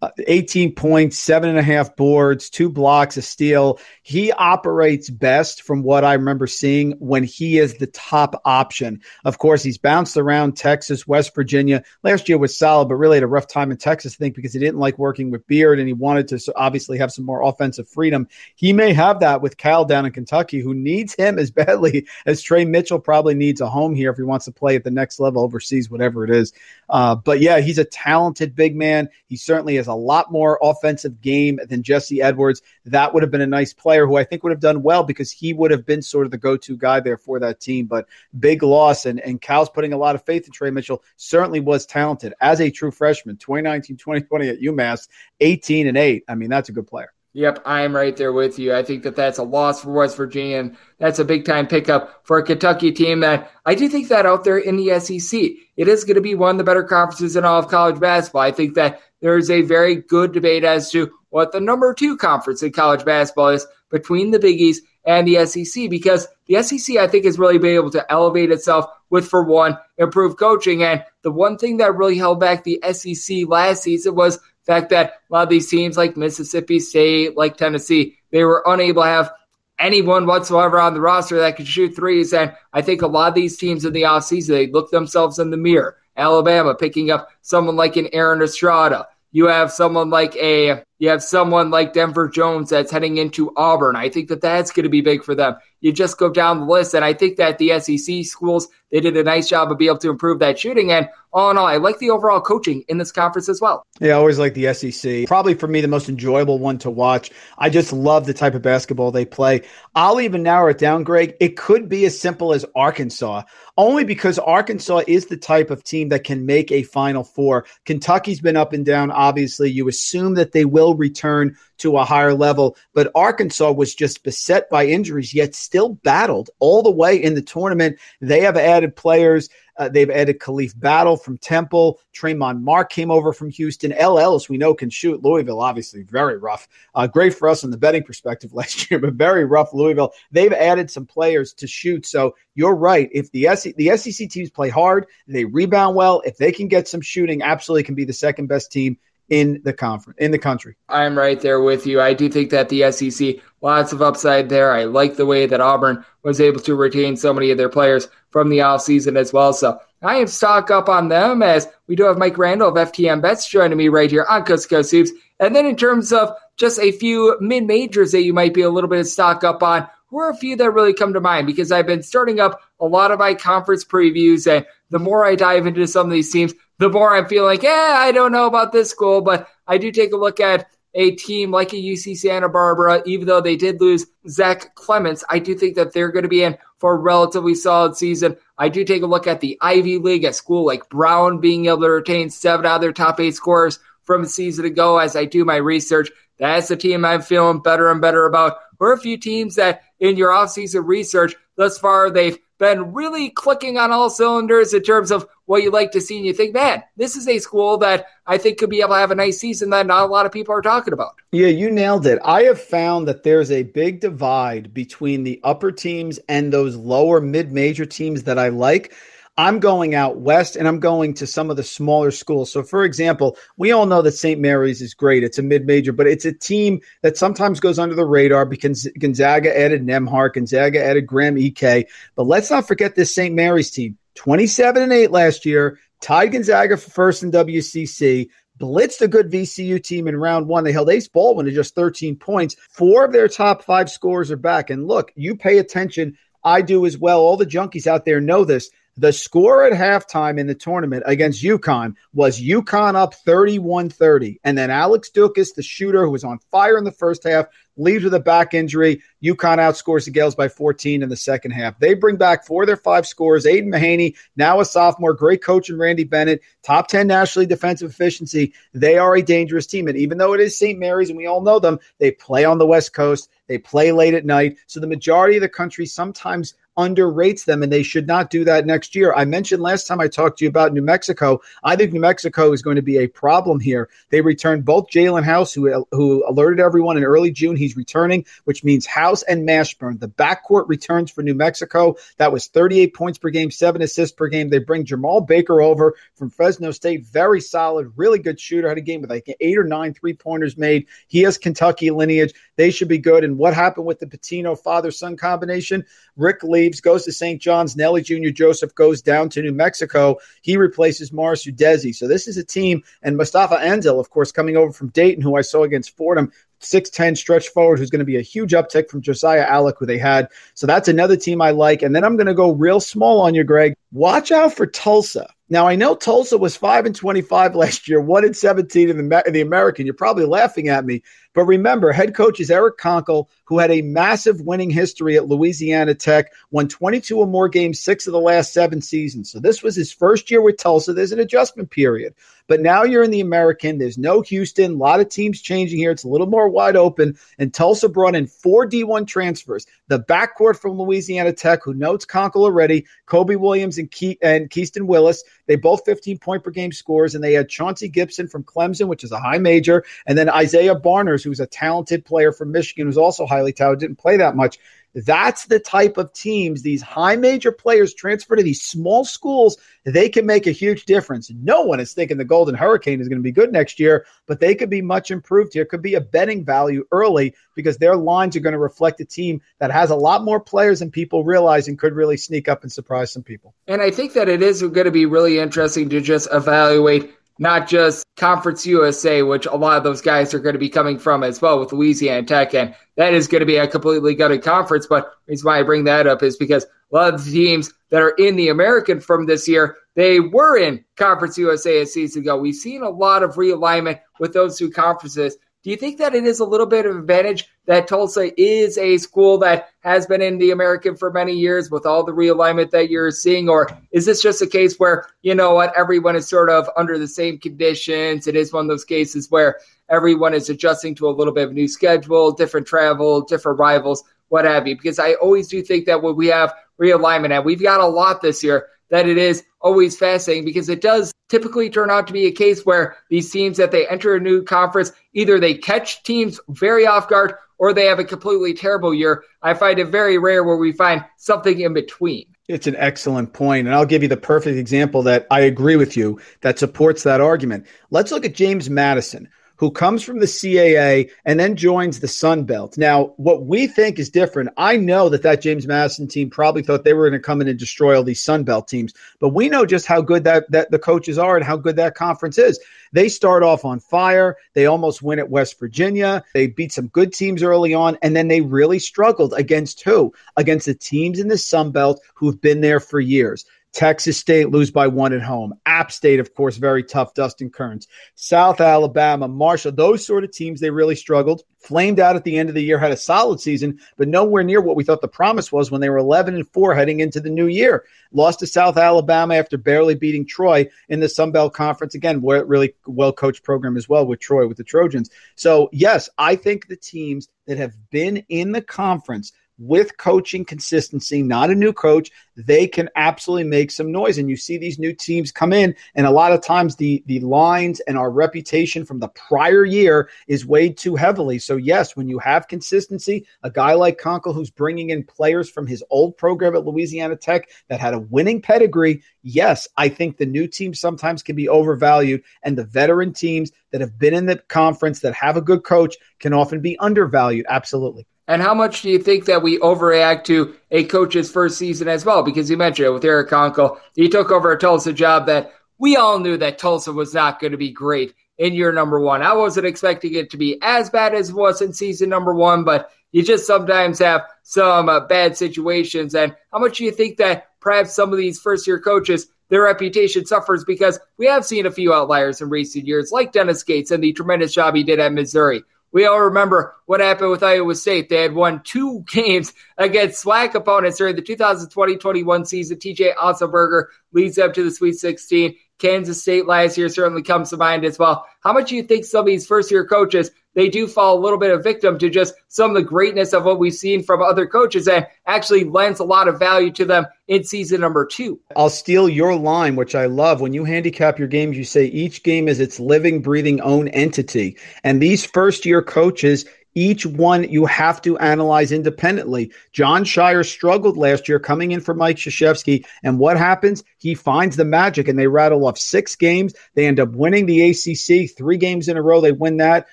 uh, 0.00 0.10
18 0.26 0.74
points, 0.74 1.18
seven 1.18 1.50
and 1.50 1.58
a 1.58 1.62
half 1.62 1.96
boards, 1.96 2.50
two 2.50 2.70
blocks, 2.70 3.16
a 3.16 3.22
steal. 3.22 3.80
He 4.02 4.30
operates 4.30 5.10
best 5.10 5.62
from 5.62 5.82
what 5.82 6.04
I 6.04 6.14
remember 6.14 6.46
seeing 6.46 6.92
when 6.92 7.24
he 7.24 7.58
is 7.58 7.78
the 7.78 7.88
top 7.88 8.40
option. 8.44 9.02
Of 9.24 9.38
course, 9.38 9.62
he's 9.62 9.78
bounced 9.78 10.16
around 10.16 10.56
Texas, 10.56 11.06
West 11.06 11.34
Virginia. 11.34 11.82
Last 12.04 12.28
year 12.28 12.38
was 12.38 12.56
solid, 12.56 12.88
but 12.88 12.94
really 12.94 13.16
had 13.16 13.24
a 13.24 13.28
rough 13.28 13.48
time 13.48 13.72
in 13.72 13.76
Texas, 13.76 14.14
I 14.14 14.18
think, 14.18 14.36
because 14.36 14.52
he 14.52 14.60
didn't 14.60 14.78
like 14.78 14.98
working 14.98 15.32
with 15.32 15.46
Beard 15.48 15.80
and 15.80 15.88
he 15.88 15.94
wanted 15.94 16.28
to 16.28 16.52
obviously 16.54 16.98
have 16.98 17.10
some 17.10 17.24
more 17.24 17.42
offensive 17.42 17.88
freedom. 17.88 18.28
He 18.54 18.72
may 18.72 18.92
have 18.92 19.20
that 19.20 19.42
with 19.42 19.56
Cal 19.56 19.84
down 19.84 20.06
in 20.06 20.12
Kentucky, 20.12 20.60
who 20.60 20.74
needs 20.74 21.14
him 21.14 21.40
as 21.40 21.50
badly 21.58 22.06
as 22.24 22.40
Tre 22.40 22.64
Mitchell 22.64 23.00
probably 23.00 23.34
needs 23.34 23.60
a 23.60 23.68
home 23.68 23.96
here 23.96 24.10
if 24.10 24.16
he 24.16 24.22
wants 24.22 24.44
to 24.44 24.52
play 24.52 24.76
at 24.76 24.84
the 24.84 24.92
next 24.92 25.18
level 25.18 25.42
overseas, 25.42 25.90
whatever 25.90 26.24
it 26.24 26.30
is. 26.30 26.52
Uh, 26.88 27.16
but 27.16 27.40
yeah, 27.40 27.58
he's 27.58 27.78
a 27.78 27.84
talented 27.84 28.54
big 28.54 28.76
man. 28.76 29.08
He 29.26 29.36
certainly 29.36 29.74
has 29.74 29.87
a 29.88 29.94
lot 29.94 30.30
more 30.30 30.58
offensive 30.62 31.20
game 31.20 31.58
than 31.68 31.82
Jesse 31.82 32.22
Edwards. 32.22 32.62
That 32.84 33.12
would 33.12 33.22
have 33.22 33.30
been 33.30 33.40
a 33.40 33.46
nice 33.46 33.72
player 33.72 34.06
who 34.06 34.16
I 34.16 34.24
think 34.24 34.42
would 34.42 34.52
have 34.52 34.60
done 34.60 34.82
well 34.82 35.04
because 35.04 35.30
he 35.30 35.52
would 35.52 35.70
have 35.70 35.84
been 35.84 36.02
sort 36.02 36.26
of 36.26 36.30
the 36.30 36.38
go-to 36.38 36.76
guy 36.76 37.00
there 37.00 37.16
for 37.16 37.40
that 37.40 37.60
team. 37.60 37.86
But 37.86 38.06
big 38.38 38.62
loss, 38.62 39.06
and, 39.06 39.20
and 39.20 39.40
Cal's 39.40 39.70
putting 39.70 39.92
a 39.92 39.98
lot 39.98 40.14
of 40.14 40.24
faith 40.24 40.46
in 40.46 40.52
Tre 40.52 40.70
Mitchell. 40.70 41.02
Certainly 41.16 41.60
was 41.60 41.86
talented 41.86 42.34
as 42.40 42.60
a 42.60 42.70
true 42.70 42.90
freshman, 42.90 43.36
2019, 43.36 43.96
2020 43.96 44.48
at 44.48 44.60
UMass, 44.60 45.08
18 45.40 45.86
and 45.86 45.96
8. 45.96 46.24
I 46.28 46.34
mean, 46.34 46.50
that's 46.50 46.68
a 46.68 46.72
good 46.72 46.86
player. 46.86 47.12
Yep, 47.34 47.62
I 47.66 47.82
am 47.82 47.94
right 47.94 48.16
there 48.16 48.32
with 48.32 48.58
you. 48.58 48.74
I 48.74 48.82
think 48.82 49.02
that 49.02 49.14
that's 49.14 49.38
a 49.38 49.42
loss 49.42 49.82
for 49.82 49.92
West 49.92 50.16
Virginia, 50.16 50.58
and 50.58 50.76
that's 50.98 51.18
a 51.18 51.24
big 51.24 51.44
time 51.44 51.66
pickup 51.66 52.26
for 52.26 52.38
a 52.38 52.42
Kentucky 52.42 52.90
team 52.90 53.20
that 53.20 53.50
I 53.66 53.74
do 53.74 53.88
think 53.88 54.08
that 54.08 54.26
out 54.26 54.44
there 54.44 54.58
in 54.58 54.76
the 54.76 54.98
SEC, 54.98 55.40
it 55.76 55.88
is 55.88 56.04
going 56.04 56.14
to 56.14 56.22
be 56.22 56.34
one 56.34 56.52
of 56.52 56.58
the 56.58 56.64
better 56.64 56.82
conferences 56.82 57.36
in 57.36 57.44
all 57.44 57.58
of 57.58 57.68
college 57.68 58.00
basketball. 58.00 58.42
I 58.42 58.50
think 58.50 58.74
that 58.74 59.02
there 59.20 59.36
is 59.36 59.50
a 59.50 59.62
very 59.62 59.96
good 59.96 60.32
debate 60.32 60.64
as 60.64 60.90
to 60.92 61.10
what 61.28 61.52
the 61.52 61.60
number 61.60 61.92
two 61.92 62.16
conference 62.16 62.62
in 62.62 62.72
college 62.72 63.04
basketball 63.04 63.48
is 63.48 63.66
between 63.90 64.30
the 64.30 64.38
Big 64.38 64.60
East 64.60 64.82
and 65.04 65.28
the 65.28 65.44
SEC, 65.46 65.88
because 65.90 66.26
the 66.46 66.62
SEC, 66.62 66.96
I 66.96 67.08
think, 67.08 67.24
has 67.24 67.38
really 67.38 67.58
been 67.58 67.74
able 67.74 67.90
to 67.90 68.12
elevate 68.12 68.50
itself 68.50 68.86
with, 69.10 69.26
for 69.28 69.42
one, 69.42 69.78
improved 69.96 70.38
coaching. 70.38 70.82
And 70.82 71.04
the 71.22 71.30
one 71.30 71.56
thing 71.56 71.78
that 71.78 71.96
really 71.96 72.16
held 72.16 72.40
back 72.40 72.64
the 72.64 72.80
SEC 72.92 73.46
last 73.46 73.82
season 73.82 74.14
was 74.14 74.38
fact 74.68 74.90
that 74.90 75.14
a 75.30 75.32
lot 75.32 75.42
of 75.42 75.48
these 75.48 75.68
teams 75.68 75.96
like 75.96 76.16
Mississippi 76.16 76.78
State, 76.78 77.36
like 77.36 77.56
Tennessee, 77.56 78.18
they 78.30 78.44
were 78.44 78.62
unable 78.66 79.02
to 79.02 79.08
have 79.08 79.32
anyone 79.78 80.26
whatsoever 80.26 80.78
on 80.78 80.94
the 80.94 81.00
roster 81.00 81.38
that 81.38 81.56
could 81.56 81.66
shoot 81.66 81.94
threes. 81.94 82.32
And 82.32 82.52
I 82.72 82.82
think 82.82 83.02
a 83.02 83.06
lot 83.06 83.28
of 83.28 83.34
these 83.34 83.56
teams 83.56 83.84
in 83.84 83.92
the 83.92 84.02
offseason, 84.02 84.48
they 84.48 84.66
look 84.66 84.90
themselves 84.90 85.38
in 85.38 85.50
the 85.50 85.56
mirror. 85.56 85.96
Alabama 86.16 86.74
picking 86.74 87.10
up 87.10 87.28
someone 87.42 87.76
like 87.76 87.96
an 87.96 88.08
Aaron 88.12 88.42
Estrada. 88.42 89.06
You 89.30 89.46
have 89.46 89.70
someone 89.70 90.10
like 90.10 90.34
a 90.36 90.82
you 90.98 91.08
have 91.10 91.22
someone 91.22 91.70
like 91.70 91.92
Denver 91.92 92.28
Jones 92.28 92.70
that's 92.70 92.90
heading 92.90 93.18
into 93.18 93.52
Auburn. 93.56 93.94
I 93.94 94.08
think 94.08 94.28
that 94.28 94.40
that's 94.40 94.72
going 94.72 94.84
to 94.84 94.90
be 94.90 95.00
big 95.00 95.22
for 95.22 95.34
them. 95.34 95.56
You 95.80 95.92
just 95.92 96.18
go 96.18 96.30
down 96.30 96.60
the 96.60 96.66
list, 96.66 96.94
and 96.94 97.04
I 97.04 97.12
think 97.12 97.36
that 97.36 97.58
the 97.58 97.78
SEC 97.80 98.24
schools 98.24 98.68
they 98.90 99.00
did 99.00 99.16
a 99.16 99.22
nice 99.22 99.48
job 99.48 99.70
of 99.70 99.78
being 99.78 99.90
able 99.90 99.98
to 99.98 100.10
improve 100.10 100.38
that 100.38 100.58
shooting. 100.58 100.90
And 100.92 101.08
all 101.32 101.50
in 101.50 101.58
all, 101.58 101.66
I 101.66 101.76
like 101.76 101.98
the 101.98 102.10
overall 102.10 102.40
coaching 102.40 102.84
in 102.88 102.96
this 102.96 103.12
conference 103.12 103.48
as 103.48 103.60
well. 103.60 103.84
Yeah, 104.00 104.12
I 104.12 104.16
always 104.16 104.38
like 104.38 104.54
the 104.54 104.72
SEC. 104.72 105.26
Probably 105.26 105.52
for 105.54 105.66
me, 105.66 105.82
the 105.82 105.88
most 105.88 106.08
enjoyable 106.08 106.58
one 106.58 106.78
to 106.78 106.90
watch. 106.90 107.30
I 107.58 107.68
just 107.68 107.92
love 107.92 108.24
the 108.24 108.32
type 108.32 108.54
of 108.54 108.62
basketball 108.62 109.10
they 109.10 109.26
play. 109.26 109.62
I'll 109.94 110.20
even 110.20 110.42
narrow 110.42 110.70
it 110.70 110.78
down, 110.78 111.04
Greg. 111.04 111.34
It 111.38 111.56
could 111.56 111.88
be 111.88 112.06
as 112.06 112.18
simple 112.18 112.54
as 112.54 112.64
Arkansas, 112.74 113.42
only 113.76 114.04
because 114.04 114.38
Arkansas 114.38 115.02
is 115.06 115.26
the 115.26 115.36
type 115.36 115.70
of 115.70 115.84
team 115.84 116.08
that 116.08 116.24
can 116.24 116.46
make 116.46 116.72
a 116.72 116.82
Final 116.82 117.24
Four. 117.24 117.66
Kentucky's 117.84 118.40
been 118.40 118.56
up 118.56 118.72
and 118.72 118.86
down, 118.86 119.10
obviously. 119.10 119.70
You 119.70 119.88
assume 119.88 120.34
that 120.34 120.52
they 120.52 120.64
will 120.64 120.94
return 120.94 121.56
to 121.78 121.96
a 121.96 122.04
higher 122.04 122.34
level. 122.34 122.76
But 122.94 123.10
Arkansas 123.14 123.72
was 123.72 123.94
just 123.94 124.22
beset 124.22 124.68
by 124.70 124.86
injuries, 124.86 125.34
yet 125.34 125.54
still 125.54 125.90
battled 125.90 126.50
all 126.58 126.82
the 126.82 126.90
way 126.90 127.16
in 127.16 127.34
the 127.34 127.42
tournament. 127.42 127.98
They 128.20 128.40
have 128.40 128.56
added 128.56 128.96
players. 128.96 129.48
Uh, 129.78 129.88
they've 129.88 130.10
added 130.10 130.40
Khalif 130.40 130.78
Battle 130.78 131.16
from 131.16 131.38
Temple. 131.38 132.00
Tramon 132.12 132.62
Mark 132.62 132.90
came 132.90 133.10
over 133.12 133.32
from 133.32 133.48
Houston. 133.50 133.92
El 133.92 134.18
Ellis, 134.18 134.48
we 134.48 134.58
know, 134.58 134.74
can 134.74 134.90
shoot. 134.90 135.22
Louisville, 135.22 135.60
obviously, 135.60 136.02
very 136.02 136.36
rough. 136.36 136.68
Uh, 136.94 137.06
great 137.06 137.32
for 137.32 137.48
us 137.48 137.62
in 137.62 137.70
the 137.70 137.76
betting 137.76 138.02
perspective 138.02 138.52
last 138.54 138.90
year, 138.90 138.98
but 138.98 139.14
very 139.14 139.44
rough 139.44 139.72
Louisville. 139.72 140.12
They've 140.32 140.52
added 140.52 140.90
some 140.90 141.06
players 141.06 141.52
to 141.54 141.68
shoot. 141.68 142.06
So 142.06 142.34
you're 142.54 142.74
right. 142.74 143.08
If 143.12 143.30
the, 143.30 143.54
SEC, 143.54 143.76
the 143.76 143.96
SEC 143.96 144.28
teams 144.28 144.50
play 144.50 144.68
hard, 144.68 145.06
they 145.28 145.44
rebound 145.44 145.94
well. 145.94 146.22
If 146.26 146.38
they 146.38 146.50
can 146.50 146.66
get 146.66 146.88
some 146.88 147.00
shooting, 147.00 147.42
absolutely 147.42 147.84
can 147.84 147.94
be 147.94 148.04
the 148.04 148.12
second 148.12 148.48
best 148.48 148.72
team 148.72 148.98
in 149.30 149.60
the 149.64 149.72
conference 149.72 150.18
in 150.18 150.30
the 150.30 150.38
country. 150.38 150.76
I'm 150.88 151.16
right 151.16 151.40
there 151.40 151.60
with 151.60 151.86
you. 151.86 152.00
I 152.00 152.14
do 152.14 152.28
think 152.28 152.50
that 152.50 152.68
the 152.68 152.90
SEC 152.90 153.36
lots 153.60 153.92
of 153.92 154.02
upside 154.02 154.48
there. 154.48 154.72
I 154.72 154.84
like 154.84 155.16
the 155.16 155.26
way 155.26 155.46
that 155.46 155.60
Auburn 155.60 156.04
was 156.22 156.40
able 156.40 156.60
to 156.60 156.74
retain 156.74 157.16
so 157.16 157.32
many 157.32 157.50
of 157.50 157.58
their 157.58 157.68
players 157.68 158.08
from 158.30 158.48
the 158.48 158.58
offseason 158.58 159.16
as 159.16 159.32
well. 159.32 159.52
So 159.52 159.78
I 160.02 160.16
am 160.16 160.26
stock 160.28 160.70
up 160.70 160.88
on 160.88 161.08
them 161.08 161.42
as 161.42 161.68
we 161.86 161.96
do 161.96 162.04
have 162.04 162.18
Mike 162.18 162.38
Randle 162.38 162.68
of 162.68 162.74
FTN 162.74 163.20
Bets 163.20 163.48
joining 163.48 163.78
me 163.78 163.88
right 163.88 164.10
here 164.10 164.26
on 164.28 164.44
Coast 164.44 164.70
Coast 164.70 164.90
Hoops. 164.92 165.10
And 165.40 165.54
then 165.54 165.66
in 165.66 165.76
terms 165.76 166.12
of 166.12 166.34
just 166.56 166.78
a 166.80 166.92
few 166.92 167.36
mid 167.40 167.66
majors 167.66 168.12
that 168.12 168.22
you 168.22 168.32
might 168.32 168.54
be 168.54 168.62
a 168.62 168.70
little 168.70 168.90
bit 168.90 169.00
of 169.00 169.06
stock 169.06 169.44
up 169.44 169.62
on, 169.62 169.88
who 170.08 170.18
are 170.20 170.30
a 170.30 170.36
few 170.36 170.56
that 170.56 170.70
really 170.70 170.94
come 170.94 171.12
to 171.12 171.20
mind? 171.20 171.46
Because 171.46 171.70
I've 171.70 171.86
been 171.86 172.02
starting 172.02 172.40
up 172.40 172.60
a 172.80 172.86
lot 172.86 173.10
of 173.10 173.18
my 173.18 173.34
conference 173.34 173.84
previews, 173.84 174.50
and 174.50 174.64
the 174.90 174.98
more 174.98 175.24
I 175.24 175.34
dive 175.34 175.66
into 175.66 175.86
some 175.86 176.06
of 176.06 176.12
these 176.12 176.32
teams, 176.32 176.54
the 176.78 176.88
more 176.88 177.16
I'm 177.16 177.28
feeling 177.28 177.48
like, 177.48 177.62
yeah, 177.62 177.96
I 177.98 178.12
don't 178.12 178.32
know 178.32 178.46
about 178.46 178.72
this 178.72 178.90
school, 178.90 179.20
but 179.20 179.48
I 179.66 179.78
do 179.78 179.90
take 179.90 180.12
a 180.12 180.16
look 180.16 180.40
at 180.40 180.66
a 180.94 181.12
team 181.12 181.50
like 181.50 181.72
a 181.72 181.76
UC 181.76 182.16
Santa 182.16 182.48
Barbara, 182.48 183.02
even 183.06 183.26
though 183.26 183.40
they 183.40 183.56
did 183.56 183.80
lose 183.80 184.06
Zach 184.28 184.74
Clements, 184.74 185.22
I 185.28 185.38
do 185.38 185.54
think 185.54 185.76
that 185.76 185.92
they're 185.92 186.10
going 186.10 186.22
to 186.22 186.28
be 186.28 186.42
in 186.42 186.56
for 186.78 186.94
a 186.94 186.98
relatively 186.98 187.54
solid 187.54 187.96
season. 187.96 188.36
I 188.56 188.68
do 188.68 188.84
take 188.84 189.02
a 189.02 189.06
look 189.06 189.26
at 189.26 189.40
the 189.40 189.58
Ivy 189.60 189.98
League, 189.98 190.24
a 190.24 190.32
school 190.32 190.64
like 190.64 190.88
Brown 190.88 191.40
being 191.40 191.66
able 191.66 191.82
to 191.82 191.90
retain 191.90 192.30
seven 192.30 192.66
out 192.66 192.76
of 192.76 192.80
their 192.80 192.92
top 192.92 193.20
eight 193.20 193.34
scorers 193.34 193.78
from 194.02 194.22
a 194.22 194.26
season 194.26 194.64
ago 194.64 194.98
as 194.98 195.14
I 195.14 195.24
do 195.24 195.44
my 195.44 195.56
research. 195.56 196.10
That's 196.38 196.68
the 196.68 196.76
team 196.76 197.04
I'm 197.04 197.22
feeling 197.22 197.60
better 197.60 197.90
and 197.90 198.00
better 198.00 198.24
about. 198.26 198.56
Or 198.80 198.92
a 198.92 198.98
few 198.98 199.18
teams 199.18 199.56
that 199.56 199.82
in 200.00 200.16
your 200.16 200.30
offseason 200.30 200.86
research 200.86 201.34
thus 201.56 201.78
far, 201.78 202.10
they've 202.10 202.38
been 202.58 202.92
really 202.92 203.30
clicking 203.30 203.78
on 203.78 203.92
all 203.92 204.10
cylinders 204.10 204.74
in 204.74 204.82
terms 204.82 205.10
of 205.10 205.26
what 205.46 205.62
you 205.62 205.70
like 205.70 205.92
to 205.92 206.00
see, 206.00 206.16
and 206.16 206.26
you 206.26 206.32
think, 206.32 206.52
man, 206.52 206.82
this 206.96 207.16
is 207.16 207.26
a 207.26 207.38
school 207.38 207.78
that 207.78 208.06
I 208.26 208.36
think 208.36 208.58
could 208.58 208.68
be 208.68 208.80
able 208.80 208.90
to 208.90 208.96
have 208.96 209.10
a 209.10 209.14
nice 209.14 209.38
season 209.38 209.70
that 209.70 209.86
not 209.86 210.04
a 210.04 210.12
lot 210.12 210.26
of 210.26 210.32
people 210.32 210.54
are 210.54 210.60
talking 210.60 210.92
about. 210.92 211.14
Yeah, 211.32 211.46
you 211.46 211.70
nailed 211.70 212.06
it. 212.06 212.18
I 212.24 212.42
have 212.42 212.60
found 212.60 213.08
that 213.08 213.22
there's 213.22 213.50
a 213.50 213.62
big 213.62 214.00
divide 214.00 214.74
between 214.74 215.24
the 215.24 215.40
upper 215.44 215.72
teams 215.72 216.18
and 216.28 216.52
those 216.52 216.76
lower 216.76 217.20
mid 217.20 217.50
major 217.50 217.86
teams 217.86 218.24
that 218.24 218.38
I 218.38 218.48
like. 218.48 218.94
I'm 219.38 219.60
going 219.60 219.94
out 219.94 220.16
west 220.16 220.56
and 220.56 220.66
I'm 220.66 220.80
going 220.80 221.14
to 221.14 221.26
some 221.26 221.48
of 221.48 221.56
the 221.56 221.62
smaller 221.62 222.10
schools. 222.10 222.50
So, 222.50 222.64
for 222.64 222.82
example, 222.82 223.38
we 223.56 223.70
all 223.70 223.86
know 223.86 224.02
that 224.02 224.12
St. 224.12 224.40
Mary's 224.40 224.82
is 224.82 224.94
great. 224.94 225.22
It's 225.22 225.38
a 225.38 225.44
mid 225.44 225.64
major, 225.64 225.92
but 225.92 226.08
it's 226.08 226.24
a 226.24 226.32
team 226.32 226.80
that 227.02 227.16
sometimes 227.16 227.60
goes 227.60 227.78
under 227.78 227.94
the 227.94 228.04
radar 228.04 228.44
because 228.44 228.88
Gonzaga 228.98 229.56
added 229.56 229.86
Nembhard, 229.86 230.34
Gonzaga 230.34 230.84
added 230.84 231.06
Graham 231.06 231.36
Ike. 231.36 231.88
But 232.16 232.26
let's 232.26 232.50
not 232.50 232.66
forget 232.66 232.96
this 232.96 233.14
St. 233.14 233.32
Mary's 233.32 233.70
team 233.70 233.96
27 234.16 234.82
and 234.82 234.92
8 234.92 235.12
last 235.12 235.46
year, 235.46 235.78
tied 236.00 236.32
Gonzaga 236.32 236.76
for 236.76 236.90
first 236.90 237.22
in 237.22 237.30
WCC, 237.30 238.30
blitzed 238.58 239.02
a 239.02 239.06
good 239.06 239.30
VCU 239.30 239.80
team 239.80 240.08
in 240.08 240.16
round 240.16 240.48
one. 240.48 240.64
They 240.64 240.72
held 240.72 240.90
Ace 240.90 241.06
Baldwin 241.06 241.46
to 241.46 241.52
just 241.52 241.76
13 241.76 242.16
points. 242.16 242.56
Four 242.70 243.04
of 243.04 243.12
their 243.12 243.28
top 243.28 243.62
five 243.62 243.88
scores 243.88 244.32
are 244.32 244.36
back. 244.36 244.70
And 244.70 244.88
look, 244.88 245.12
you 245.14 245.36
pay 245.36 245.58
attention. 245.58 246.18
I 246.42 246.62
do 246.62 246.86
as 246.86 246.98
well. 246.98 247.20
All 247.20 247.36
the 247.36 247.46
junkies 247.46 247.86
out 247.86 248.04
there 248.04 248.20
know 248.20 248.44
this. 248.44 248.70
The 248.98 249.12
score 249.12 249.64
at 249.64 249.72
halftime 249.72 250.40
in 250.40 250.48
the 250.48 250.56
tournament 250.56 251.04
against 251.06 251.44
UConn 251.44 251.94
was 252.12 252.42
UConn 252.42 252.96
up 252.96 253.14
31 253.14 253.90
30. 253.90 254.40
And 254.42 254.58
then 254.58 254.72
Alex 254.72 255.08
Ducas, 255.08 255.52
the 255.52 255.62
shooter 255.62 256.04
who 256.04 256.10
was 256.10 256.24
on 256.24 256.40
fire 256.50 256.76
in 256.76 256.82
the 256.82 256.90
first 256.90 257.22
half, 257.22 257.46
leaves 257.76 258.02
with 258.02 258.14
a 258.14 258.18
back 258.18 258.54
injury. 258.54 259.00
UConn 259.22 259.58
outscores 259.58 260.06
the 260.06 260.10
Gales 260.10 260.34
by 260.34 260.48
14 260.48 261.04
in 261.04 261.08
the 261.08 261.16
second 261.16 261.52
half. 261.52 261.78
They 261.78 261.94
bring 261.94 262.16
back 262.16 262.44
four 262.44 262.64
of 262.64 262.66
their 262.66 262.76
five 262.76 263.06
scores. 263.06 263.46
Aidan 263.46 263.70
Mahaney, 263.70 264.16
now 264.34 264.58
a 264.58 264.64
sophomore, 264.64 265.14
great 265.14 265.44
coach, 265.44 265.70
and 265.70 265.78
Randy 265.78 266.02
Bennett, 266.02 266.40
top 266.64 266.88
10 266.88 267.06
nationally 267.06 267.46
defensive 267.46 267.90
efficiency. 267.90 268.52
They 268.74 268.98
are 268.98 269.14
a 269.14 269.22
dangerous 269.22 269.68
team. 269.68 269.86
And 269.86 269.96
even 269.96 270.18
though 270.18 270.34
it 270.34 270.40
is 270.40 270.58
St. 270.58 270.76
Mary's 270.76 271.08
and 271.08 271.16
we 271.16 271.26
all 271.26 271.40
know 271.40 271.60
them, 271.60 271.78
they 271.98 272.10
play 272.10 272.44
on 272.44 272.58
the 272.58 272.66
West 272.66 272.92
Coast. 272.92 273.30
They 273.46 273.58
play 273.58 273.92
late 273.92 274.14
at 274.14 274.26
night. 274.26 274.58
So 274.66 274.80
the 274.80 274.88
majority 274.88 275.36
of 275.36 275.42
the 275.42 275.48
country 275.48 275.86
sometimes 275.86 276.54
underrates 276.78 277.44
them, 277.44 277.62
and 277.62 277.72
they 277.72 277.82
should 277.82 278.06
not 278.06 278.30
do 278.30 278.44
that 278.44 278.64
next 278.64 278.94
year. 278.94 279.12
I 279.12 279.24
mentioned 279.24 279.60
last 279.60 279.86
time 279.86 280.00
I 280.00 280.08
talked 280.08 280.38
to 280.38 280.44
you 280.44 280.48
about 280.48 280.72
New 280.72 280.82
Mexico. 280.82 281.40
I 281.64 281.76
think 281.76 281.92
New 281.92 282.00
Mexico 282.00 282.52
is 282.52 282.62
going 282.62 282.76
to 282.76 282.82
be 282.82 282.98
a 282.98 283.08
problem 283.08 283.58
here. 283.58 283.90
They 284.10 284.20
returned 284.20 284.64
both 284.64 284.88
Jaelen 284.88 285.24
House, 285.24 285.52
who 285.52 285.84
who 285.90 286.24
alerted 286.26 286.60
everyone 286.60 286.96
in 286.96 287.04
early 287.04 287.32
June 287.32 287.56
he's 287.56 287.76
returning, 287.76 288.24
which 288.44 288.64
means 288.64 288.86
House 288.86 289.22
and 289.24 289.46
Mashburn. 289.46 289.98
The 289.98 290.08
backcourt 290.08 290.68
returns 290.68 291.10
for 291.10 291.22
New 291.22 291.34
Mexico. 291.34 291.96
That 292.16 292.32
was 292.32 292.46
38 292.46 292.94
points 292.94 293.18
per 293.18 293.30
game, 293.30 293.50
seven 293.50 293.82
assists 293.82 294.14
per 294.14 294.28
game. 294.28 294.48
They 294.48 294.58
bring 294.58 294.84
Jemarl 294.84 295.26
Baker 295.26 295.60
over 295.60 295.94
from 296.14 296.30
Fresno 296.30 296.70
State, 296.70 297.06
very 297.06 297.40
solid, 297.40 297.92
really 297.96 298.20
good 298.20 298.38
shooter. 298.38 298.68
Had 298.68 298.78
a 298.78 298.82
game 298.82 299.00
with 299.00 299.10
like 299.10 299.34
eight 299.40 299.58
or 299.58 299.64
nine 299.64 299.94
three 299.94 300.14
pointers 300.14 300.56
made. 300.56 300.86
He 301.08 301.22
has 301.22 301.38
Kentucky 301.38 301.90
lineage. 301.90 302.32
They 302.58 302.72
should 302.72 302.88
be 302.88 302.98
good. 302.98 303.22
And 303.22 303.38
what 303.38 303.54
happened 303.54 303.86
with 303.86 304.00
the 304.00 304.06
Pitino 304.06 304.58
father 304.58 304.90
son 304.90 305.16
combination? 305.16 305.86
Rick 306.16 306.42
leaves, 306.42 306.80
goes 306.80 307.04
to 307.04 307.12
St. 307.12 307.40
John's. 307.40 307.76
Nelly 307.76 308.02
Jr. 308.02 308.30
Joseph 308.30 308.74
goes 308.74 309.00
down 309.00 309.28
to 309.30 309.42
New 309.42 309.52
Mexico. 309.52 310.16
He 310.42 310.56
replaces 310.56 311.12
Morris 311.12 311.46
Udeze. 311.46 311.94
So 311.94 312.08
this 312.08 312.26
is 312.26 312.36
a 312.36 312.44
team, 312.44 312.82
and 313.02 313.16
Mustapha 313.16 313.56
Amzil, 313.58 314.00
of 314.00 314.10
course, 314.10 314.32
coming 314.32 314.56
over 314.56 314.72
from 314.72 314.88
Dayton, 314.88 315.22
who 315.22 315.36
I 315.36 315.40
saw 315.40 315.62
against 315.62 315.96
Fordham, 315.96 316.32
6'10 316.60 317.16
stretch 317.16 317.48
forward 317.50 317.78
who's 317.78 317.90
going 317.90 318.00
to 318.00 318.04
be 318.04 318.16
a 318.16 318.22
huge 318.22 318.50
uptick 318.50 318.90
from 318.90 319.02
Josiah 319.02 319.46
Allick, 319.46 319.74
who 319.78 319.86
they 319.86 319.98
had. 319.98 320.28
So 320.54 320.66
that's 320.66 320.88
another 320.88 321.16
team 321.16 321.40
I 321.40 321.52
like. 321.52 321.82
And 321.82 321.94
then 321.94 322.02
I'm 322.02 322.16
going 322.16 322.26
to 322.26 322.34
go 322.34 322.50
real 322.50 322.80
small 322.80 323.20
on 323.20 323.36
you, 323.36 323.44
Greg. 323.44 323.74
Watch 323.92 324.32
out 324.32 324.54
for 324.54 324.66
Tulsa. 324.66 325.28
Now 325.50 325.66
I 325.66 325.76
know 325.76 325.94
Tulsa 325.94 326.36
was 326.36 326.56
five 326.56 326.84
and 326.84 326.94
twenty-five 326.94 327.54
last 327.54 327.88
year, 327.88 328.00
one 328.00 328.24
and 328.24 328.36
seventeen 328.36 328.90
in 328.90 328.96
the 329.08 329.22
in 329.26 329.32
the 329.32 329.40
American. 329.40 329.86
You're 329.86 329.94
probably 329.94 330.26
laughing 330.26 330.68
at 330.68 330.84
me, 330.84 331.02
but 331.34 331.44
remember, 331.44 331.90
head 331.90 332.14
coach 332.14 332.38
is 332.38 332.50
Eric 332.50 332.76
Konkol, 332.76 333.28
who 333.44 333.58
had 333.58 333.70
a 333.70 333.80
massive 333.80 334.42
winning 334.42 334.68
history 334.68 335.16
at 335.16 335.26
Louisiana 335.26 335.94
Tech, 335.94 336.32
won 336.50 336.68
22 336.68 337.18
or 337.18 337.26
more 337.26 337.48
games 337.48 337.80
six 337.80 338.06
of 338.06 338.12
the 338.12 338.20
last 338.20 338.52
seven 338.52 338.82
seasons. 338.82 339.30
So 339.30 339.40
this 339.40 339.62
was 339.62 339.74
his 339.74 339.92
first 339.92 340.30
year 340.30 340.42
with 340.42 340.58
Tulsa. 340.58 340.92
There's 340.92 341.12
an 341.12 341.20
adjustment 341.20 341.70
period, 341.70 342.14
but 342.48 342.60
now 342.60 342.82
you're 342.82 343.04
in 343.04 343.10
the 343.10 343.20
American. 343.20 343.78
There's 343.78 343.98
no 343.98 344.22
Houston. 344.22 344.72
A 344.72 344.76
lot 344.76 345.00
of 345.00 345.08
teams 345.08 345.40
changing 345.40 345.78
here. 345.78 345.90
It's 345.90 346.04
a 346.04 346.08
little 346.08 346.26
more 346.26 346.48
wide 346.48 346.76
open. 346.76 347.16
And 347.38 347.54
Tulsa 347.54 347.88
brought 347.88 348.16
in 348.16 348.26
four 348.26 348.66
D1 348.66 349.06
transfers. 349.06 349.66
The 349.88 350.00
backcourt 350.00 350.58
from 350.58 350.78
Louisiana 350.78 351.32
Tech, 351.32 351.60
who 351.62 351.74
notes 351.74 352.04
Konkol 352.04 352.42
already, 352.42 352.86
Cobe 353.06 353.36
Williams 353.36 353.78
and, 353.78 353.90
Ke- 353.90 354.18
and 354.22 354.50
Keaston 354.50 354.86
Willis. 354.86 355.22
They 355.46 355.56
both 355.56 355.84
15 355.84 356.18
point 356.18 356.42
per 356.42 356.50
game 356.50 356.72
scores, 356.72 357.14
and 357.14 357.22
they 357.22 357.34
had 357.34 357.48
Chauncey 357.48 357.88
Gibson 357.88 358.28
from 358.28 358.44
Clemson, 358.44 358.88
which 358.88 359.04
is 359.04 359.12
a 359.12 359.20
high 359.20 359.38
major, 359.38 359.84
and 360.06 360.16
then 360.16 360.28
Isaiah 360.28 360.74
Barnes, 360.74 361.24
who's 361.24 361.40
a 361.40 361.46
talented 361.46 362.04
player 362.04 362.32
from 362.32 362.52
Michigan, 362.52 362.86
who's 362.86 362.98
also 362.98 363.26
highly 363.26 363.52
talented, 363.52 363.80
didn't 363.88 363.98
play 363.98 364.16
that 364.18 364.36
much. 364.36 364.58
That's 364.94 365.46
the 365.46 365.60
type 365.60 365.96
of 365.96 366.12
teams 366.12 366.62
these 366.62 366.82
high 366.82 367.16
major 367.16 367.52
players 367.52 367.94
transfer 367.94 368.36
to 368.36 368.42
these 368.42 368.62
small 368.62 369.04
schools. 369.04 369.56
They 369.84 370.08
can 370.08 370.26
make 370.26 370.46
a 370.46 370.52
huge 370.52 370.84
difference. 370.84 371.30
No 371.30 371.62
one 371.62 371.80
is 371.80 371.92
thinking 371.92 372.16
the 372.16 372.24
Golden 372.24 372.54
Hurricane 372.54 373.00
is 373.00 373.08
going 373.08 373.18
to 373.18 373.22
be 373.22 373.32
good 373.32 373.52
next 373.52 373.78
year, 373.78 374.06
but 374.26 374.40
they 374.40 374.54
could 374.54 374.70
be 374.70 374.82
much 374.82 375.10
improved 375.10 375.52
here. 375.54 375.64
Could 375.64 375.82
be 375.82 375.94
a 375.94 376.00
betting 376.00 376.44
value 376.44 376.84
early 376.90 377.34
because 377.54 377.78
their 377.78 377.96
lines 377.96 378.36
are 378.36 378.40
going 378.40 378.52
to 378.52 378.58
reflect 378.58 379.00
a 379.00 379.04
team 379.04 379.40
that 379.58 379.70
has 379.70 379.90
a 379.90 379.96
lot 379.96 380.24
more 380.24 380.40
players 380.40 380.80
than 380.80 380.90
people 380.90 381.24
realize 381.24 381.68
and 381.68 381.78
could 381.78 381.94
really 381.94 382.16
sneak 382.16 382.48
up 382.48 382.62
and 382.62 382.72
surprise 382.72 383.12
some 383.12 383.22
people. 383.22 383.54
And 383.66 383.82
I 383.82 383.90
think 383.90 384.14
that 384.14 384.28
it 384.28 384.42
is 384.42 384.62
going 384.62 384.84
to 384.84 384.90
be 384.90 385.06
really 385.06 385.38
interesting 385.38 385.88
to 385.90 386.00
just 386.00 386.28
evaluate 386.32 387.14
not 387.38 387.68
just 387.68 388.04
Conference 388.16 388.66
USA, 388.66 389.22
which 389.22 389.46
a 389.46 389.54
lot 389.54 389.76
of 389.76 389.84
those 389.84 390.00
guys 390.00 390.34
are 390.34 390.40
going 390.40 390.54
to 390.54 390.58
be 390.58 390.68
coming 390.68 390.98
from 390.98 391.22
as 391.22 391.40
well 391.40 391.60
with 391.60 391.72
Louisiana 391.72 392.26
Tech. 392.26 392.54
And 392.54 392.74
that 392.96 393.14
is 393.14 393.28
going 393.28 393.40
to 393.40 393.46
be 393.46 393.56
a 393.56 393.66
completely 393.66 394.14
gutted 394.14 394.42
conference. 394.42 394.86
But 394.86 395.12
the 395.26 395.32
reason 395.32 395.46
why 395.46 395.60
I 395.60 395.62
bring 395.62 395.84
that 395.84 396.06
up 396.06 396.22
is 396.22 396.36
because 396.36 396.64
a 396.64 396.96
lot 396.96 397.14
of 397.14 397.24
the 397.24 397.30
teams 397.30 397.72
that 397.90 398.02
are 398.02 398.14
in 398.18 398.36
the 398.36 398.48
American 398.48 399.00
from 399.00 399.26
this 399.26 399.46
year, 399.46 399.76
they 399.94 400.20
were 400.20 400.58
in 400.58 400.84
Conference 400.96 401.38
USA 401.38 401.82
a 401.82 401.86
season 401.86 402.22
ago. 402.22 402.36
We've 402.36 402.54
seen 402.54 402.82
a 402.82 402.90
lot 402.90 403.22
of 403.22 403.34
realignment 403.34 404.00
with 404.18 404.32
those 404.32 404.58
two 404.58 404.70
conferences. 404.70 405.36
Do 405.64 405.70
you 405.70 405.76
think 405.76 405.98
that 405.98 406.14
it 406.14 406.24
is 406.24 406.38
a 406.38 406.44
little 406.44 406.66
bit 406.66 406.86
of 406.86 406.96
advantage 406.96 407.48
that 407.66 407.88
Tulsa 407.88 408.30
is 408.40 408.78
a 408.78 408.96
school 408.98 409.38
that 409.38 409.70
has 409.80 410.06
been 410.06 410.22
in 410.22 410.38
the 410.38 410.52
American 410.52 410.96
for 410.96 411.10
many 411.10 411.32
years 411.32 411.68
with 411.68 411.84
all 411.84 412.04
the 412.04 412.12
realignment 412.12 412.70
that 412.70 412.90
you're 412.90 413.10
seeing? 413.10 413.48
Or 413.48 413.68
is 413.90 414.06
this 414.06 414.22
just 414.22 414.40
a 414.40 414.46
case 414.46 414.76
where, 414.78 415.06
you 415.22 415.34
know 415.34 415.54
what, 415.54 415.76
everyone 415.76 416.14
is 416.14 416.28
sort 416.28 416.48
of 416.48 416.70
under 416.76 416.96
the 416.96 417.08
same 417.08 417.38
conditions? 417.38 418.28
It 418.28 418.36
is 418.36 418.52
one 418.52 418.66
of 418.66 418.68
those 418.68 418.84
cases 418.84 419.30
where 419.30 419.58
everyone 419.88 420.32
is 420.32 420.48
adjusting 420.48 420.94
to 420.96 421.08
a 421.08 421.10
little 421.10 421.34
bit 421.34 421.44
of 421.44 421.50
a 421.50 421.54
new 421.54 421.66
schedule, 421.66 422.30
different 422.30 422.68
travel, 422.68 423.22
different 423.22 423.58
rivals, 423.58 424.04
what 424.28 424.44
have 424.44 424.68
you. 424.68 424.76
Because 424.76 425.00
I 425.00 425.14
always 425.14 425.48
do 425.48 425.60
think 425.60 425.86
that 425.86 426.02
when 426.02 426.14
we 426.14 426.28
have 426.28 426.54
realignment, 426.80 427.32
and 427.34 427.44
we've 427.44 427.62
got 427.62 427.80
a 427.80 427.86
lot 427.86 428.22
this 428.22 428.44
year, 428.44 428.68
that 428.90 429.08
it 429.08 429.18
is 429.18 429.44
always 429.60 429.96
fascinating 429.96 430.44
because 430.44 430.68
it 430.68 430.80
does 430.80 431.12
typically 431.28 431.68
turn 431.68 431.90
out 431.90 432.06
to 432.06 432.12
be 432.12 432.26
a 432.26 432.32
case 432.32 432.64
where 432.64 432.96
these 433.10 433.30
teams 433.30 433.56
that 433.56 433.70
they 433.70 433.86
enter 433.88 434.14
a 434.14 434.20
new 434.20 434.42
conference 434.42 434.92
either 435.12 435.38
they 435.38 435.54
catch 435.54 436.02
teams 436.02 436.40
very 436.48 436.86
off 436.86 437.08
guard 437.08 437.34
or 437.58 437.72
they 437.72 437.86
have 437.86 437.98
a 437.98 438.04
completely 438.04 438.54
terrible 438.54 438.94
year. 438.94 439.24
I 439.42 439.54
find 439.54 439.78
it 439.78 439.86
very 439.86 440.16
rare 440.16 440.44
where 440.44 440.56
we 440.56 440.72
find 440.72 441.04
something 441.16 441.60
in 441.60 441.74
between. 441.74 442.26
It's 442.48 442.66
an 442.66 442.76
excellent 442.76 443.34
point, 443.34 443.66
and 443.66 443.74
I'll 443.74 443.84
give 443.84 444.02
you 444.02 444.08
the 444.08 444.16
perfect 444.16 444.56
example 444.56 445.02
that 445.02 445.26
I 445.30 445.40
agree 445.40 445.76
with 445.76 445.96
you 445.96 446.18
that 446.40 446.58
supports 446.58 447.02
that 447.02 447.20
argument. 447.20 447.66
Let's 447.90 448.10
look 448.10 448.24
at 448.24 448.34
James 448.34 448.70
Madison 448.70 449.28
who 449.58 449.70
comes 449.70 450.02
from 450.02 450.20
the 450.20 450.26
CAA 450.26 451.10
and 451.24 451.38
then 451.38 451.56
joins 451.56 452.00
the 452.00 452.08
Sun 452.08 452.44
Belt. 452.44 452.78
Now, 452.78 453.12
what 453.16 453.44
we 453.44 453.66
think 453.66 453.98
is 453.98 454.08
different, 454.08 454.50
I 454.56 454.76
know 454.76 455.08
that 455.08 455.22
that 455.22 455.42
James 455.42 455.66
Madison 455.66 456.08
team 456.08 456.30
probably 456.30 456.62
thought 456.62 456.84
they 456.84 456.94
were 456.94 457.08
going 457.08 457.20
to 457.20 457.24
come 457.24 457.40
in 457.40 457.48
and 457.48 457.58
destroy 457.58 457.96
all 457.96 458.04
these 458.04 458.22
Sun 458.22 458.44
Belt 458.44 458.68
teams, 458.68 458.94
but 459.20 459.30
we 459.30 459.48
know 459.48 459.66
just 459.66 459.86
how 459.86 460.00
good 460.00 460.24
that, 460.24 460.50
that 460.50 460.70
the 460.70 460.78
coaches 460.78 461.18
are 461.18 461.36
and 461.36 461.44
how 461.44 461.56
good 461.56 461.76
that 461.76 461.94
conference 461.94 462.38
is. 462.38 462.58
They 462.92 463.08
start 463.08 463.42
off 463.42 463.64
on 463.64 463.80
fire. 463.80 464.36
They 464.54 464.66
almost 464.66 465.02
win 465.02 465.18
at 465.18 465.30
West 465.30 465.58
Virginia. 465.58 466.24
They 466.32 466.46
beat 466.46 466.72
some 466.72 466.88
good 466.88 467.12
teams 467.12 467.42
early 467.42 467.74
on, 467.74 467.98
and 468.02 468.16
then 468.16 468.28
they 468.28 468.40
really 468.40 468.78
struggled 468.78 469.34
against 469.34 469.82
who? 469.82 470.14
Against 470.36 470.66
the 470.66 470.74
teams 470.74 471.18
in 471.18 471.28
the 471.28 471.38
Sun 471.38 471.72
Belt 471.72 472.00
who've 472.14 472.40
been 472.40 472.60
there 472.60 472.80
for 472.80 473.00
years. 473.00 473.44
Texas 473.72 474.16
State 474.16 474.50
lose 474.50 474.70
by 474.70 474.86
one 474.86 475.12
at 475.12 475.22
home. 475.22 475.54
App 475.66 475.92
State, 475.92 476.20
of 476.20 476.34
course, 476.34 476.56
very 476.56 476.82
tough. 476.82 477.14
Dustin 477.14 477.50
Kerns. 477.50 477.86
South 478.14 478.60
Alabama, 478.60 479.28
Marshall, 479.28 479.72
those 479.72 480.04
sort 480.04 480.24
of 480.24 480.32
teams, 480.32 480.60
they 480.60 480.70
really 480.70 480.94
struggled. 480.94 481.42
Flamed 481.60 482.00
out 482.00 482.16
at 482.16 482.24
the 482.24 482.38
end 482.38 482.48
of 482.48 482.54
the 482.54 482.62
year, 482.62 482.78
had 482.78 482.92
a 482.92 482.96
solid 482.96 483.40
season, 483.40 483.78
but 483.96 484.08
nowhere 484.08 484.42
near 484.42 484.60
what 484.60 484.76
we 484.76 484.84
thought 484.84 485.00
the 485.00 485.08
promise 485.08 485.52
was 485.52 485.70
when 485.70 485.80
they 485.80 485.90
were 485.90 485.98
11 485.98 486.34
and 486.34 486.48
4 486.48 486.74
heading 486.74 487.00
into 487.00 487.20
the 487.20 487.30
new 487.30 487.46
year. 487.46 487.84
Lost 488.10 488.38
to 488.40 488.46
South 488.46 488.78
Alabama 488.78 489.34
after 489.34 489.58
barely 489.58 489.94
beating 489.94 490.24
Troy 490.24 490.68
in 490.88 491.00
the 491.00 491.08
Sun 491.08 491.32
Belt 491.32 491.52
Conference. 491.52 491.94
Again, 491.94 492.22
really 492.22 492.74
well 492.86 493.12
coached 493.12 493.42
program 493.42 493.76
as 493.76 493.88
well 493.88 494.06
with 494.06 494.20
Troy, 494.20 494.46
with 494.46 494.56
the 494.56 494.64
Trojans. 494.64 495.10
So, 495.34 495.68
yes, 495.72 496.08
I 496.16 496.36
think 496.36 496.68
the 496.68 496.76
teams 496.76 497.28
that 497.46 497.58
have 497.58 497.74
been 497.90 498.24
in 498.28 498.52
the 498.52 498.62
conference 498.62 499.32
with 499.58 499.96
coaching 499.96 500.44
consistency, 500.44 501.22
not 501.22 501.50
a 501.50 501.54
new 501.54 501.72
coach, 501.72 502.10
they 502.36 502.66
can 502.68 502.88
absolutely 502.94 503.44
make 503.44 503.70
some 503.70 503.90
noise. 503.90 504.18
And 504.18 504.30
you 504.30 504.36
see 504.36 504.56
these 504.56 504.78
new 504.78 504.94
teams 504.94 505.32
come 505.32 505.52
in, 505.52 505.74
and 505.94 506.06
a 506.06 506.10
lot 506.10 506.32
of 506.32 506.40
times 506.40 506.76
the 506.76 507.02
the 507.06 507.20
lines 507.20 507.80
and 507.80 507.98
our 507.98 508.10
reputation 508.10 508.84
from 508.84 509.00
the 509.00 509.08
prior 509.08 509.64
year 509.64 510.08
is 510.28 510.46
weighed 510.46 510.78
too 510.78 510.94
heavily. 510.94 511.38
So 511.38 511.56
yes, 511.56 511.96
when 511.96 512.08
you 512.08 512.18
have 512.20 512.48
consistency, 512.48 513.26
a 513.42 513.50
guy 513.50 513.72
like 513.74 514.00
Konkol 514.00 514.34
who's 514.34 514.50
bringing 514.50 514.90
in 514.90 515.02
players 515.02 515.50
from 515.50 515.66
his 515.66 515.82
old 515.90 516.16
program 516.16 516.54
at 516.54 516.64
Louisiana 516.64 517.16
Tech 517.16 517.50
that 517.68 517.80
had 517.80 517.94
a 517.94 517.98
winning 517.98 518.40
pedigree, 518.40 519.02
yes, 519.22 519.66
I 519.76 519.88
think 519.88 520.16
the 520.16 520.26
new 520.26 520.46
teams 520.46 520.78
sometimes 520.78 521.22
can 521.22 521.34
be 521.34 521.48
overvalued, 521.48 522.22
and 522.42 522.56
the 522.56 522.64
veteran 522.64 523.12
teams 523.12 523.50
that 523.72 523.80
have 523.80 523.98
been 523.98 524.14
in 524.14 524.26
the 524.26 524.36
conference 524.48 525.00
that 525.00 525.14
have 525.14 525.36
a 525.36 525.42
good 525.42 525.64
coach 525.64 525.96
can 526.20 526.32
often 526.32 526.60
be 526.60 526.78
undervalued. 526.78 527.46
Absolutely. 527.48 528.06
And 528.28 528.42
how 528.42 528.52
much 528.52 528.82
do 528.82 528.90
you 528.90 528.98
think 528.98 529.24
that 529.24 529.42
we 529.42 529.58
overreact 529.58 530.24
to 530.24 530.54
a 530.70 530.84
coach's 530.84 531.30
first 531.30 531.56
season 531.56 531.88
as 531.88 532.04
well? 532.04 532.22
Because 532.22 532.50
you 532.50 532.58
mentioned 532.58 532.86
it 532.86 532.92
with 532.92 533.04
Eric 533.04 533.30
Konkol. 533.30 533.78
He 533.94 534.10
took 534.10 534.30
over 534.30 534.52
a 534.52 534.58
Tulsa 534.58 534.92
job 534.92 535.26
that 535.26 535.54
we 535.78 535.96
all 535.96 536.18
knew 536.18 536.36
that 536.36 536.58
Tulsa 536.58 536.92
was 536.92 537.14
not 537.14 537.40
going 537.40 537.52
to 537.52 537.56
be 537.56 537.72
great 537.72 538.14
in 538.36 538.52
year 538.52 538.70
number 538.70 539.00
one. 539.00 539.22
I 539.22 539.32
wasn't 539.32 539.66
expecting 539.66 540.14
it 540.14 540.30
to 540.30 540.36
be 540.36 540.58
as 540.60 540.90
bad 540.90 541.14
as 541.14 541.30
it 541.30 541.34
was 541.34 541.62
in 541.62 541.72
season 541.72 542.10
number 542.10 542.34
one, 542.34 542.64
but 542.64 542.90
you 543.12 543.22
just 543.22 543.46
sometimes 543.46 543.98
have 544.00 544.26
some 544.42 544.90
uh, 544.90 545.00
bad 545.00 545.34
situations. 545.34 546.14
And 546.14 546.36
how 546.52 546.58
much 546.58 546.76
do 546.78 546.84
you 546.84 546.92
think 546.92 547.16
that 547.16 547.48
perhaps 547.60 547.94
some 547.94 548.12
of 548.12 548.18
these 548.18 548.38
first 548.38 548.66
year 548.66 548.78
coaches, 548.78 549.28
their 549.48 549.62
reputation 549.62 550.26
suffers 550.26 550.64
because 550.64 551.00
we 551.16 551.26
have 551.26 551.46
seen 551.46 551.64
a 551.64 551.70
few 551.70 551.94
outliers 551.94 552.42
in 552.42 552.50
recent 552.50 552.86
years, 552.86 553.10
like 553.10 553.32
Dennis 553.32 553.62
Gates 553.62 553.90
and 553.90 554.04
the 554.04 554.12
tremendous 554.12 554.52
job 554.52 554.74
he 554.74 554.82
did 554.82 555.00
at 555.00 555.14
Missouri. 555.14 555.62
We 555.92 556.06
all 556.06 556.20
remember 556.20 556.76
what 556.86 557.00
happened 557.00 557.30
with 557.30 557.42
Iowa 557.42 557.74
State. 557.74 558.08
They 558.08 558.22
had 558.22 558.34
won 558.34 558.62
two 558.64 559.04
games 559.12 559.52
against 559.76 560.24
SWAC 560.24 560.54
opponents 560.54 560.98
during 560.98 561.16
the 561.16 561.22
2020-21 561.22 562.46
season. 562.46 562.78
TJ 562.78 563.14
Otzelberger 563.16 563.84
leads 564.12 564.36
them 564.36 564.52
to 564.52 564.64
the 564.64 564.70
Sweet 564.70 564.94
16. 564.94 565.54
Kansas 565.78 566.20
State 566.20 566.46
last 566.46 566.76
year 566.76 566.88
certainly 566.88 567.22
comes 567.22 567.50
to 567.50 567.56
mind 567.56 567.84
as 567.84 567.98
well. 567.98 568.26
How 568.40 568.52
much 568.52 568.70
do 568.70 568.76
you 568.76 568.82
think 568.82 569.04
some 569.04 569.20
of 569.20 569.26
these 569.26 569.46
first 569.46 569.70
year 569.70 569.86
coaches 569.86 570.30
they 570.58 570.68
do 570.68 570.88
fall 570.88 571.16
a 571.16 571.20
little 571.20 571.38
bit 571.38 571.52
of 571.52 571.62
victim 571.62 572.00
to 572.00 572.10
just 572.10 572.34
some 572.48 572.72
of 572.72 572.74
the 572.74 572.82
greatness 572.82 573.32
of 573.32 573.44
what 573.44 573.60
we've 573.60 573.72
seen 573.72 574.02
from 574.02 574.20
other 574.20 574.44
coaches 574.44 574.88
and 574.88 575.06
actually 575.24 575.62
lends 575.62 576.00
a 576.00 576.04
lot 576.04 576.26
of 576.26 576.36
value 576.36 576.72
to 576.72 576.84
them 576.84 577.06
in 577.28 577.44
season 577.44 577.80
number 577.80 578.04
two. 578.04 578.40
I'll 578.56 578.68
steal 578.68 579.08
your 579.08 579.36
line, 579.36 579.76
which 579.76 579.94
I 579.94 580.06
love. 580.06 580.40
When 580.40 580.54
you 580.54 580.64
handicap 580.64 581.16
your 581.16 581.28
games, 581.28 581.56
you 581.56 581.62
say 581.62 581.84
each 581.84 582.24
game 582.24 582.48
is 582.48 582.58
its 582.58 582.80
living, 582.80 583.22
breathing 583.22 583.60
own 583.60 583.86
entity. 583.86 584.56
And 584.82 585.00
these 585.00 585.24
first 585.24 585.64
year 585.64 585.80
coaches, 585.80 586.44
each 586.74 587.06
one 587.06 587.48
you 587.48 587.66
have 587.66 588.00
to 588.02 588.18
analyze 588.18 588.72
independently. 588.72 589.52
Jon 589.72 590.04
Scheyer 590.04 590.46
struggled 590.46 590.96
last 590.96 591.28
year 591.28 591.38
coming 591.38 591.72
in 591.72 591.80
for 591.80 591.94
Mike 591.94 592.16
Krzyzewski. 592.16 592.84
And 593.02 593.18
what 593.18 593.36
happens? 593.36 593.82
He 593.98 594.14
finds 594.14 594.56
the 594.56 594.64
magic 594.64 595.08
and 595.08 595.18
they 595.18 595.26
rattle 595.26 595.66
off 595.66 595.78
six 595.78 596.14
games. 596.14 596.54
They 596.74 596.86
end 596.86 597.00
up 597.00 597.10
winning 597.10 597.46
the 597.46 597.70
ACC 597.70 598.36
three 598.36 598.58
games 598.58 598.88
in 598.88 598.96
a 598.96 599.02
row. 599.02 599.20
They 599.20 599.32
win 599.32 599.56
that 599.58 599.86